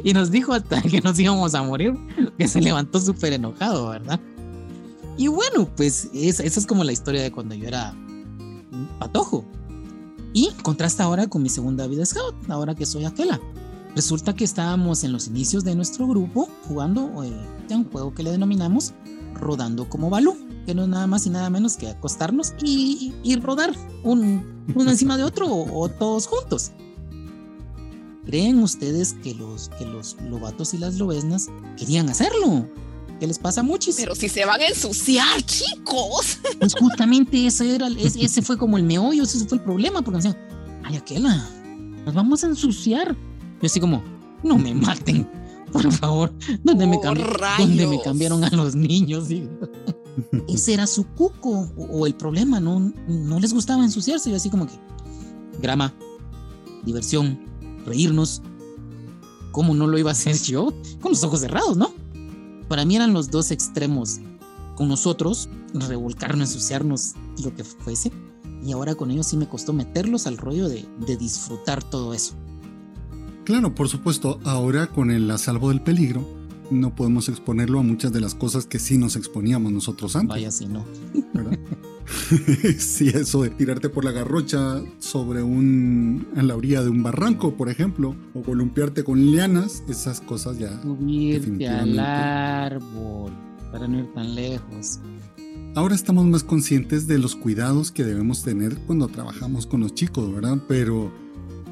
Y 0.05 0.13
nos 0.13 0.31
dijo 0.31 0.53
hasta 0.53 0.83
que 0.83 1.01
nos 1.01 1.19
íbamos 1.19 1.55
a 1.55 1.63
morir 1.63 1.95
que 2.37 2.49
se 2.49 2.61
levantó 2.61 3.01
súper 3.01 3.33
enojado, 3.33 3.89
¿verdad? 3.91 4.21
Y 5.17 5.29
bueno, 5.29 5.69
pues 5.77 6.09
esa, 6.15 6.43
es 6.45 6.67
como 6.67 6.85
la 6.85 6.93
historia 6.93 7.23
de 7.23 7.33
cuando 7.33 7.55
yo 7.55 7.69
era 7.69 7.95
patojo. 8.99 9.45
Y 10.33 10.51
contrasta 10.63 11.05
ahora 11.05 11.27
con 11.27 11.43
mi 11.43 11.49
segunda 11.49 11.87
vida 11.87 12.07
scout, 12.07 12.35
ahora 12.49 12.75
que 12.75 12.87
soy 12.87 13.05
aquela. 13.05 13.41
Resulta 13.97 14.35
que 14.35 14.45
estábamos 14.45 15.03
en 15.03 15.13
los 15.13 15.27
inicios 15.27 15.65
de 15.65 15.75
nuestro 15.75 16.07
grupo 16.07 16.49
jugando 16.69 17.25
eh, 17.25 17.33
un 17.71 17.85
juego 17.91 18.15
que 18.15 18.23
le 18.23 18.31
denominamos 18.31 18.95
Rodando 19.35 19.89
como 19.89 20.11
Balú, 20.11 20.37
que 20.67 20.75
no 20.75 20.83
es 20.83 20.89
nada 20.89 21.07
más 21.07 21.27
y 21.27 21.31
nada 21.31 21.51
menos 21.51 21.77
que 21.77 21.89
acostarnos 21.89 22.55
y, 22.63 23.13
rodar 23.43 23.75
un, 24.05 24.65
uno 24.75 24.91
encima 24.91 25.17
de 25.17 25.25
otro 25.25 25.49
o, 25.49 25.89
todos 25.89 26.27
juntos. 26.27 26.73
¿Creen 28.27 28.63
ustedes 28.63 29.15
que 29.15 29.35
los, 29.35 29.71
que 29.71 29.87
los 29.87 30.17
lobatos 30.29 30.75
y 30.75 30.79
las 30.79 30.97
lobesnas 30.99 31.49
querían 31.77 32.09
hacerlo? 32.11 32.69
¿Qué 33.21 33.27
les 33.27 33.39
pasa 33.39 33.63
muchis? 33.63 33.97
Pero 33.97 34.15
si 34.15 34.31
se 34.31 34.47
van 34.47 34.63
a 34.63 34.67
ensuciar, 34.67 35.43
chicos. 35.43 36.39
Pues 36.59 36.75
justamente 36.75 37.47
ese, 37.47 37.75
era, 37.75 37.89
ese, 37.89 38.43
fue 38.43 38.57
como 38.57 38.79
el 38.79 38.83
meollo, 38.83 39.23
ese 39.23 39.47
fue 39.47 39.59
el 39.59 39.65
problema, 39.65 40.03
porque 40.03 40.17
decían, 40.17 40.37
ay, 40.85 40.97
aquella, 40.97 41.49
nos 42.05 42.15
vamos 42.15 42.43
a 42.45 42.49
ensuciar. 42.49 43.15
Yo 43.61 43.67
así 43.67 43.79
como, 43.79 44.03
no 44.43 44.57
me 44.59 44.75
maten, 44.75 45.29
por 45.73 45.91
favor. 45.93 46.33
¿Dónde, 46.63 46.87
me, 46.87 46.99
¿dónde 47.59 47.87
me 47.87 48.01
cambiaron 48.03 48.43
a 48.45 48.51
los 48.51 48.75
niños? 48.75 49.29
ese 50.49 50.75
era 50.75 50.87
su 50.87 51.07
cuco, 51.07 51.71
o, 51.77 52.07
el 52.07 52.15
problema, 52.15 52.59
no, 52.59 52.93
no 53.07 53.39
les 53.39 53.53
gustaba 53.53 53.85
ensuciarse. 53.85 54.31
Yo 54.31 54.37
así 54.37 54.49
como 54.49 54.67
que, 54.67 54.75
grama, 55.61 55.95
diversión, 56.85 57.39
reírnos. 57.85 58.43
¿Cómo 59.53 59.75
no 59.75 59.87
lo 59.87 59.99
iba 59.99 60.11
a 60.11 60.13
hacer 60.13 60.41
yo? 60.41 60.73
Con 61.01 61.13
los 61.13 61.25
ojos 61.25 61.41
cerrados, 61.41 61.77
¿no? 61.77 62.00
Para 62.71 62.85
mí 62.85 62.95
eran 62.95 63.13
los 63.13 63.33
dos 63.33 63.51
extremos. 63.51 64.21
Con 64.77 64.87
nosotros, 64.87 65.49
revolcarnos, 65.75 66.51
ensuciarnos, 66.51 67.15
lo 67.43 67.53
que 67.53 67.65
fuese. 67.65 68.13
Y 68.65 68.71
ahora 68.71 68.95
con 68.95 69.11
ellos 69.11 69.27
sí 69.27 69.37
me 69.37 69.49
costó 69.49 69.73
meterlos 69.73 70.29
al 70.29 70.39
rollo 70.39 70.69
de, 70.69 70.87
disfrutar 71.19 71.83
todo 71.83 72.15
eso. 72.15 72.35
Claro, 73.43 73.75
por 73.75 73.89
supuesto, 73.89 74.39
ahora 74.45 74.87
con 74.87 75.11
el 75.11 75.29
a 75.33 75.39
salvo 75.39 75.71
del 75.71 75.83
peligro, 75.83 76.25
no 76.71 76.95
podemos 76.95 77.29
exponerlo 77.29 77.81
a 77.81 77.83
muchas 77.83 78.13
de 78.13 78.21
las 78.21 78.35
cosas 78.35 78.67
que 78.67 78.79
sí 78.79 78.99
nos 78.99 79.17
exponíamos 79.17 79.73
nosotros 79.73 80.17
antes. 80.17 80.29
Vaya 80.29 80.51
si 80.51 80.67
no. 80.67 80.85
¿verdad? 81.35 81.59
sí, 82.79 83.09
eso 83.09 83.43
de 83.43 83.51
tirarte 83.51 83.89
por 83.89 84.05
la 84.05 84.13
garrocha 84.13 84.83
sobre 84.99 85.43
un. 85.43 86.27
en 86.37 86.49
la 86.49 86.57
orilla 86.57 86.83
de 86.83 86.91
un 86.91 87.03
barranco, 87.03 87.57
por 87.57 87.69
ejemplo, 87.69 88.15
o 88.35 88.43
columpiarte 88.43 89.05
con 89.05 89.31
lianas, 89.31 89.83
esas 89.89 90.21
cosas 90.21 90.59
ya. 90.59 90.81
Subirte 90.83 91.69
al 91.69 91.99
árbol 91.99 93.33
para 93.73 93.87
no 93.87 94.01
ir 94.01 94.13
tan 94.13 94.35
lejos. 94.35 95.01
Ahora 95.77 95.95
estamos 95.95 96.27
más 96.27 96.43
conscientes 96.43 97.07
de 97.07 97.19
los 97.19 97.37
cuidados 97.37 97.93
que 97.93 98.05
debemos 98.05 98.43
tener 98.43 98.77
cuando 98.87 99.07
trabajamos 99.07 99.67
con 99.67 99.81
los 99.81 99.95
chicos, 99.95 100.33
¿verdad? 100.33 100.59
Pero, 100.67 101.13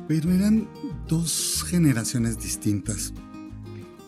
pero 0.07 0.31
eran 0.31 0.69
dos 1.09 1.65
generaciones 1.67 2.39
distintas. 2.39 3.13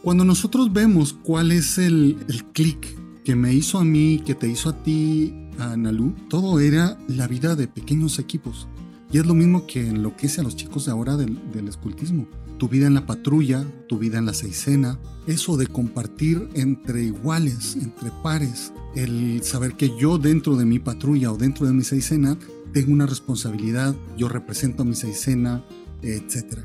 Cuando 0.03 0.25
nosotros 0.25 0.73
vemos 0.73 1.13
cuál 1.13 1.53
es 1.53 1.77
el, 1.77 2.17
el 2.29 2.45
clic 2.53 2.97
que 3.23 3.37
me 3.37 3.53
hizo 3.53 3.79
a 3.79 3.85
mí, 3.85 4.23
que 4.25 4.35
te 4.35 4.49
hizo 4.49 4.71
a 4.71 4.83
ti, 4.83 5.35
a 5.59 5.77
Nalu, 5.77 6.15
todo 6.31 6.59
era 6.59 6.99
la 7.07 7.29
vida 7.29 7.55
de 7.55 7.69
pequeños 7.69 8.19
equipos. 8.19 8.67
Y 9.13 9.19
es 9.19 9.27
lo 9.27 9.35
mismo 9.35 9.67
que 9.67 9.87
enloquece 9.87 10.41
a 10.41 10.45
los 10.45 10.57
chicos 10.57 10.87
de 10.87 10.93
ahora 10.93 11.19
del, 11.19 11.39
del 11.53 11.69
escultismo. 11.69 12.27
Tu 12.59 12.67
vida 12.67 12.87
en 12.87 12.95
la 12.95 13.05
patrulla, 13.05 13.63
tu 13.89 13.99
vida 13.99 14.17
en 14.17 14.25
la 14.25 14.33
seisena, 14.33 14.99
eso 15.27 15.59
de 15.59 15.67
compartir 15.67 16.49
entre 16.55 17.05
iguales, 17.05 17.77
entre 17.77 18.11
pares, 18.23 18.73
el 18.95 19.43
saber 19.43 19.75
que 19.75 19.95
yo 19.99 20.17
dentro 20.17 20.57
de 20.57 20.65
mi 20.65 20.79
patrulla 20.79 21.31
o 21.31 21.37
dentro 21.37 21.67
de 21.67 21.75
mi 21.75 21.85
seisena 21.85 22.39
tengo 22.73 22.93
una 22.93 23.07
responsabilidad, 23.07 23.95
yo 24.17 24.29
represento 24.31 24.83
a 24.83 24.87
mi 24.87 24.95
seisena, 24.95 25.63
etc. 26.03 26.61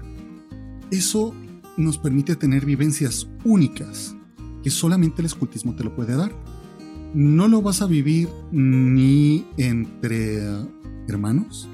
Eso 0.89 1.33
nos 1.77 1.97
permite 1.97 2.35
tener 2.35 2.65
vivencias 2.65 3.27
únicas 3.43 4.15
que 4.63 4.69
solamente 4.69 5.21
el 5.21 5.25
escultismo 5.27 5.75
te 5.75 5.83
lo 5.83 5.95
puede 5.95 6.15
dar. 6.15 6.31
No 7.13 7.47
lo 7.47 7.61
vas 7.61 7.81
a 7.81 7.85
vivir 7.85 8.27
ni 8.51 9.45
entre 9.57 10.39
hermanos. 11.07 11.67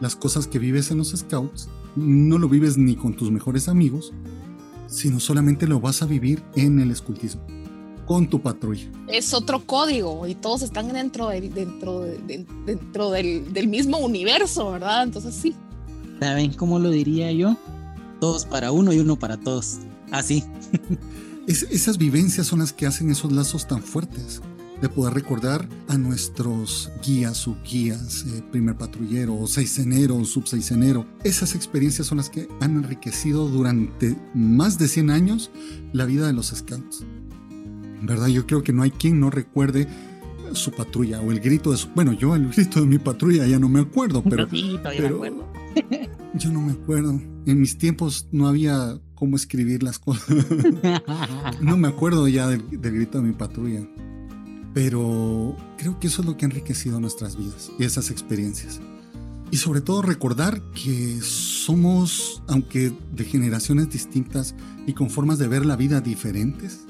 Las 0.00 0.14
cosas 0.16 0.46
que 0.46 0.58
vives 0.58 0.90
en 0.90 0.98
los 0.98 1.10
scouts 1.10 1.68
no 1.96 2.38
lo 2.38 2.48
vives 2.48 2.76
ni 2.78 2.94
con 2.96 3.14
tus 3.14 3.30
mejores 3.30 3.68
amigos, 3.68 4.12
sino 4.86 5.20
solamente 5.20 5.66
lo 5.66 5.80
vas 5.80 6.02
a 6.02 6.06
vivir 6.06 6.42
en 6.54 6.78
el 6.80 6.90
escultismo, 6.90 7.42
con 8.06 8.28
tu 8.28 8.40
patrulla. 8.40 8.90
Es 9.08 9.32
otro 9.32 9.64
código 9.64 10.26
y 10.26 10.34
todos 10.34 10.62
están 10.62 10.92
dentro, 10.92 11.28
de- 11.28 11.48
dentro, 11.48 12.00
de- 12.00 12.18
de- 12.18 12.46
dentro 12.66 13.10
del, 13.10 13.52
del 13.52 13.68
mismo 13.68 13.98
universo, 13.98 14.72
¿verdad? 14.72 15.04
Entonces 15.04 15.34
sí. 15.34 15.54
¿Saben 16.20 16.52
cómo 16.52 16.78
lo 16.78 16.90
diría 16.90 17.32
yo? 17.32 17.56
Todos 18.22 18.44
para 18.46 18.70
uno 18.70 18.92
y 18.92 19.00
uno 19.00 19.16
para 19.18 19.36
todos. 19.36 19.78
Así. 20.12 20.44
Es- 21.48 21.64
esas 21.72 21.98
vivencias 21.98 22.46
son 22.46 22.60
las 22.60 22.72
que 22.72 22.86
hacen 22.86 23.10
esos 23.10 23.32
lazos 23.32 23.66
tan 23.66 23.82
fuertes, 23.82 24.40
de 24.80 24.88
poder 24.88 25.12
recordar 25.14 25.68
a 25.88 25.98
nuestros 25.98 26.92
guías, 27.04 27.36
subguías, 27.38 28.24
eh, 28.28 28.44
primer 28.52 28.76
patrullero, 28.76 29.44
seisenero, 29.48 30.24
subseisenero. 30.24 31.04
Esas 31.24 31.56
experiencias 31.56 32.06
son 32.06 32.18
las 32.18 32.30
que 32.30 32.46
han 32.60 32.76
enriquecido 32.76 33.48
durante 33.48 34.16
más 34.34 34.78
de 34.78 34.86
100 34.86 35.10
años 35.10 35.50
la 35.92 36.04
vida 36.04 36.28
de 36.28 36.32
los 36.32 36.52
scouts. 36.54 37.04
¿Verdad? 38.02 38.28
Yo 38.28 38.46
creo 38.46 38.62
que 38.62 38.72
no 38.72 38.82
hay 38.82 38.92
quien 38.92 39.18
no 39.18 39.30
recuerde 39.30 39.88
su 40.54 40.70
patrulla 40.72 41.20
o 41.20 41.30
el 41.32 41.40
grito 41.40 41.70
de 41.70 41.76
su... 41.76 41.88
Bueno, 41.94 42.12
yo 42.12 42.34
el 42.34 42.48
grito 42.50 42.80
de 42.80 42.86
mi 42.86 42.98
patrulla 42.98 43.46
ya 43.46 43.58
no 43.58 43.68
me 43.68 43.80
acuerdo, 43.80 44.22
pero... 44.22 44.48
sí, 44.48 44.78
pero- 44.82 45.20
me 45.20 45.28
acuerdo. 45.28 45.52
Yo 46.34 46.50
no 46.50 46.62
me 46.62 46.72
acuerdo. 46.72 47.20
En 47.44 47.60
mis 47.60 47.76
tiempos 47.76 48.26
no 48.32 48.48
había 48.48 48.98
cómo 49.14 49.36
escribir 49.36 49.82
las 49.82 49.98
cosas. 49.98 50.34
No 51.60 51.76
me 51.76 51.88
acuerdo 51.88 52.26
ya 52.26 52.48
del, 52.48 52.80
del 52.80 52.94
grito 52.94 53.18
de 53.18 53.24
mi 53.24 53.32
patrulla. 53.34 53.86
Pero 54.74 55.56
creo 55.76 56.00
que 56.00 56.06
eso 56.06 56.22
es 56.22 56.26
lo 56.26 56.36
que 56.36 56.46
ha 56.46 56.48
enriquecido 56.48 56.98
nuestras 57.00 57.36
vidas 57.36 57.70
y 57.78 57.84
esas 57.84 58.10
experiencias. 58.10 58.80
Y 59.50 59.58
sobre 59.58 59.82
todo 59.82 60.00
recordar 60.00 60.62
que 60.72 61.20
somos, 61.20 62.42
aunque 62.48 62.90
de 63.14 63.24
generaciones 63.24 63.90
distintas 63.90 64.54
y 64.86 64.94
con 64.94 65.10
formas 65.10 65.38
de 65.38 65.48
ver 65.48 65.66
la 65.66 65.76
vida 65.76 66.00
diferentes, 66.00 66.80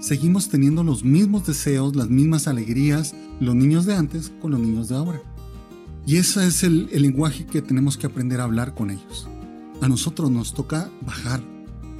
seguimos 0.00 0.48
teniendo 0.48 0.84
los 0.84 1.04
mismos 1.04 1.46
deseos, 1.46 1.96
las 1.96 2.08
mismas 2.08 2.48
alegrías, 2.48 3.14
los 3.40 3.54
niños 3.54 3.86
de 3.86 3.94
antes 3.94 4.32
con 4.40 4.52
los 4.52 4.60
niños 4.60 4.88
de 4.88 4.96
ahora. 4.96 5.20
Y 6.06 6.16
ese 6.16 6.46
es 6.46 6.62
el, 6.62 6.88
el 6.92 7.02
lenguaje 7.02 7.46
que 7.46 7.62
tenemos 7.62 7.96
que 7.96 8.06
aprender 8.06 8.40
a 8.40 8.44
hablar 8.44 8.74
con 8.74 8.90
ellos. 8.90 9.28
A 9.80 9.88
nosotros 9.88 10.30
nos 10.30 10.54
toca 10.54 10.90
bajar, 11.04 11.42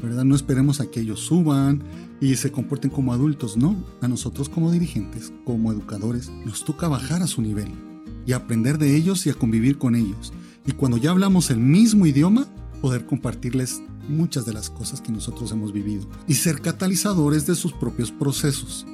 ¿verdad? 0.02 0.24
No 0.24 0.36
esperemos 0.36 0.80
a 0.80 0.90
que 0.90 1.00
ellos 1.00 1.20
suban 1.20 1.82
y 2.20 2.36
se 2.36 2.52
comporten 2.52 2.90
como 2.90 3.12
adultos, 3.12 3.56
no. 3.56 3.76
A 4.00 4.08
nosotros 4.08 4.48
como 4.48 4.70
dirigentes, 4.70 5.32
como 5.44 5.72
educadores, 5.72 6.30
nos 6.44 6.64
toca 6.64 6.88
bajar 6.88 7.22
a 7.22 7.26
su 7.26 7.42
nivel 7.42 7.68
y 8.26 8.32
aprender 8.32 8.78
de 8.78 8.96
ellos 8.96 9.26
y 9.26 9.30
a 9.30 9.34
convivir 9.34 9.78
con 9.78 9.94
ellos. 9.94 10.32
Y 10.66 10.72
cuando 10.72 10.96
ya 10.96 11.10
hablamos 11.10 11.50
el 11.50 11.58
mismo 11.58 12.06
idioma, 12.06 12.46
poder 12.80 13.06
compartirles 13.06 13.82
muchas 14.08 14.46
de 14.46 14.52
las 14.52 14.70
cosas 14.70 15.00
que 15.00 15.12
nosotros 15.12 15.50
hemos 15.52 15.72
vivido 15.72 16.06
y 16.26 16.34
ser 16.34 16.60
catalizadores 16.60 17.46
de 17.46 17.54
sus 17.54 17.72
propios 17.72 18.12
procesos. 18.12 18.86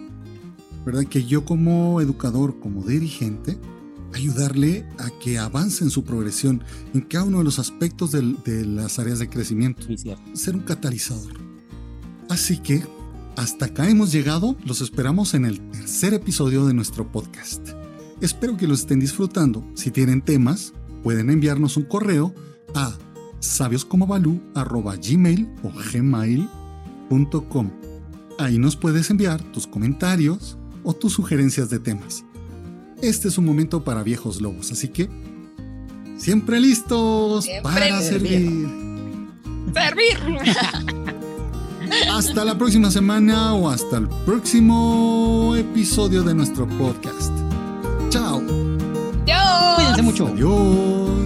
¿Verdad? 0.85 1.05
Que 1.05 1.25
yo 1.25 1.45
como 1.45 2.01
educador, 2.01 2.59
como 2.59 2.83
dirigente, 2.83 3.59
ayudarle 4.15 4.87
a 4.99 5.11
que 5.11 5.39
avance 5.39 5.85
en 5.85 5.91
su 5.91 6.05
progresión 6.05 6.63
en 6.93 7.03
cada 7.03 7.25
uno 7.25 7.39
de 7.39 7.45
los 7.45 7.59
aspectos 7.59 8.13
de 8.13 8.67
las 8.67 8.99
áreas 8.99 9.19
de 9.19 9.29
crecimiento 9.29 9.87
Sí, 9.87 10.15
ser 10.35 10.57
un 10.57 10.63
catalizador. 10.63 11.33
Así 12.29 12.59
que 12.59 12.83
hasta 13.37 13.67
acá 13.67 13.89
hemos 13.89 14.13
llegado, 14.13 14.57
los 14.65 14.81
esperamos 14.81 15.35
en 15.35 15.45
el 15.47 15.61
tercer 15.71 16.15
episodio 16.15 16.67
de 16.67 16.75
nuestro 16.75 17.11
podcast. 17.11 17.71
Espero 18.21 18.57
que 18.57 18.69
lo 18.69 18.75
estén 18.75 19.01
disfrutando. 19.01 19.65
Si 19.75 19.91
tienen 19.91 20.23
temas, 20.23 20.75
pueden 21.03 21.31
enviarnos 21.31 21.77
un 21.77 21.85
correo 21.85 22.35
a 22.75 22.97
sabioscomobalú@gmail 23.43 25.49
o 25.63 25.71
gmail.com. 25.93 27.71
Ahí 28.39 28.59
nos 28.59 28.77
puedes 28.77 29.11
enviar 29.11 29.43
tus 29.53 29.67
comentarios 29.67 30.57
o 30.83 30.95
tus 30.95 31.13
sugerencias 31.13 31.69
de 31.69 31.79
temas. 31.79 32.25
Este 33.03 33.29
es 33.29 33.37
un 33.37 33.45
momento 33.45 33.85
para 33.85 34.03
viejos 34.03 34.41
lobos, 34.41 34.73
así 34.73 34.89
que 34.89 35.11
siempre 36.17 36.59
listos 36.61 37.45
Siempre 37.45 37.73
para 37.73 38.01
servir. 38.01 38.67
Servir. 39.75 40.17
Hasta 42.11 42.45
la 42.45 42.57
próxima 42.57 42.91
semana 42.91 43.55
o 43.55 43.69
hasta 43.69 43.99
el 43.99 44.09
próximo 44.25 45.55
episodio 45.57 46.23
de 46.23 46.35
nuestro 46.35 46.67
podcast. 46.79 47.33
Chao. 48.09 48.41
Yo. 49.27 49.75
Cuídense 49.77 50.03
mucho. 50.03 50.29
Adiós. 50.29 51.22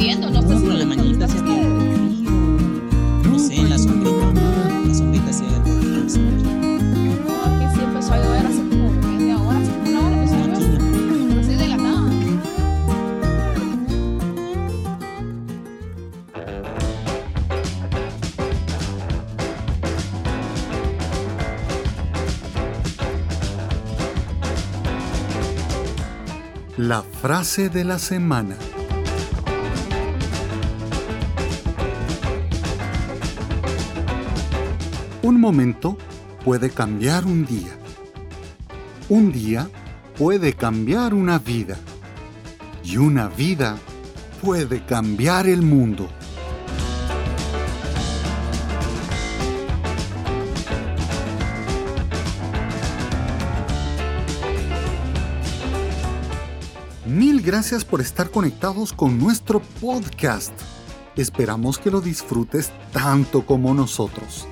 Lloviendo, 0.00 0.30
no 0.30 0.40
sé 0.40 0.48
No, 0.48 0.58
si 0.58 0.64
pero 0.64 0.78
la 0.78 0.86
mañanita 0.86 1.28
se 1.28 1.38
frío. 1.38 1.68
No 3.24 3.38
sé, 3.38 3.56
en 3.56 3.70
la 3.70 3.78
sombrita. 3.78 4.32
La 4.88 4.94
sombrita 4.94 5.32
se 5.32 5.42
No, 5.42 5.48
aquí 7.44 7.74
sí 7.74 7.80
empezó 7.82 8.14
a 8.14 8.16
llover 8.16 8.46
hace 8.46 8.58
como 8.58 8.90
media 8.92 9.36
hora, 9.38 9.58
hace 9.58 9.70
como 9.72 9.90
una 9.90 10.00
hora 10.06 10.16
empezó 10.16 10.36
a 10.36 10.46
llover. 10.46 11.38
Así 11.40 11.54
de 11.54 11.68
la 11.68 11.76
nada. 11.76 12.10
La 26.78 27.02
frase 27.02 27.68
de 27.68 27.84
la 27.84 27.98
semana. 27.98 28.56
Un 35.30 35.40
momento 35.40 35.96
puede 36.44 36.70
cambiar 36.70 37.24
un 37.24 37.46
día. 37.46 37.70
Un 39.08 39.30
día 39.30 39.70
puede 40.18 40.54
cambiar 40.54 41.14
una 41.14 41.38
vida. 41.38 41.78
Y 42.82 42.96
una 42.96 43.28
vida 43.28 43.78
puede 44.42 44.84
cambiar 44.84 45.46
el 45.46 45.62
mundo. 45.62 46.08
Mil 57.06 57.40
gracias 57.40 57.84
por 57.84 58.00
estar 58.00 58.32
conectados 58.32 58.92
con 58.92 59.16
nuestro 59.16 59.62
podcast. 59.80 60.52
Esperamos 61.14 61.78
que 61.78 61.92
lo 61.92 62.00
disfrutes 62.00 62.72
tanto 62.92 63.46
como 63.46 63.72
nosotros. 63.74 64.48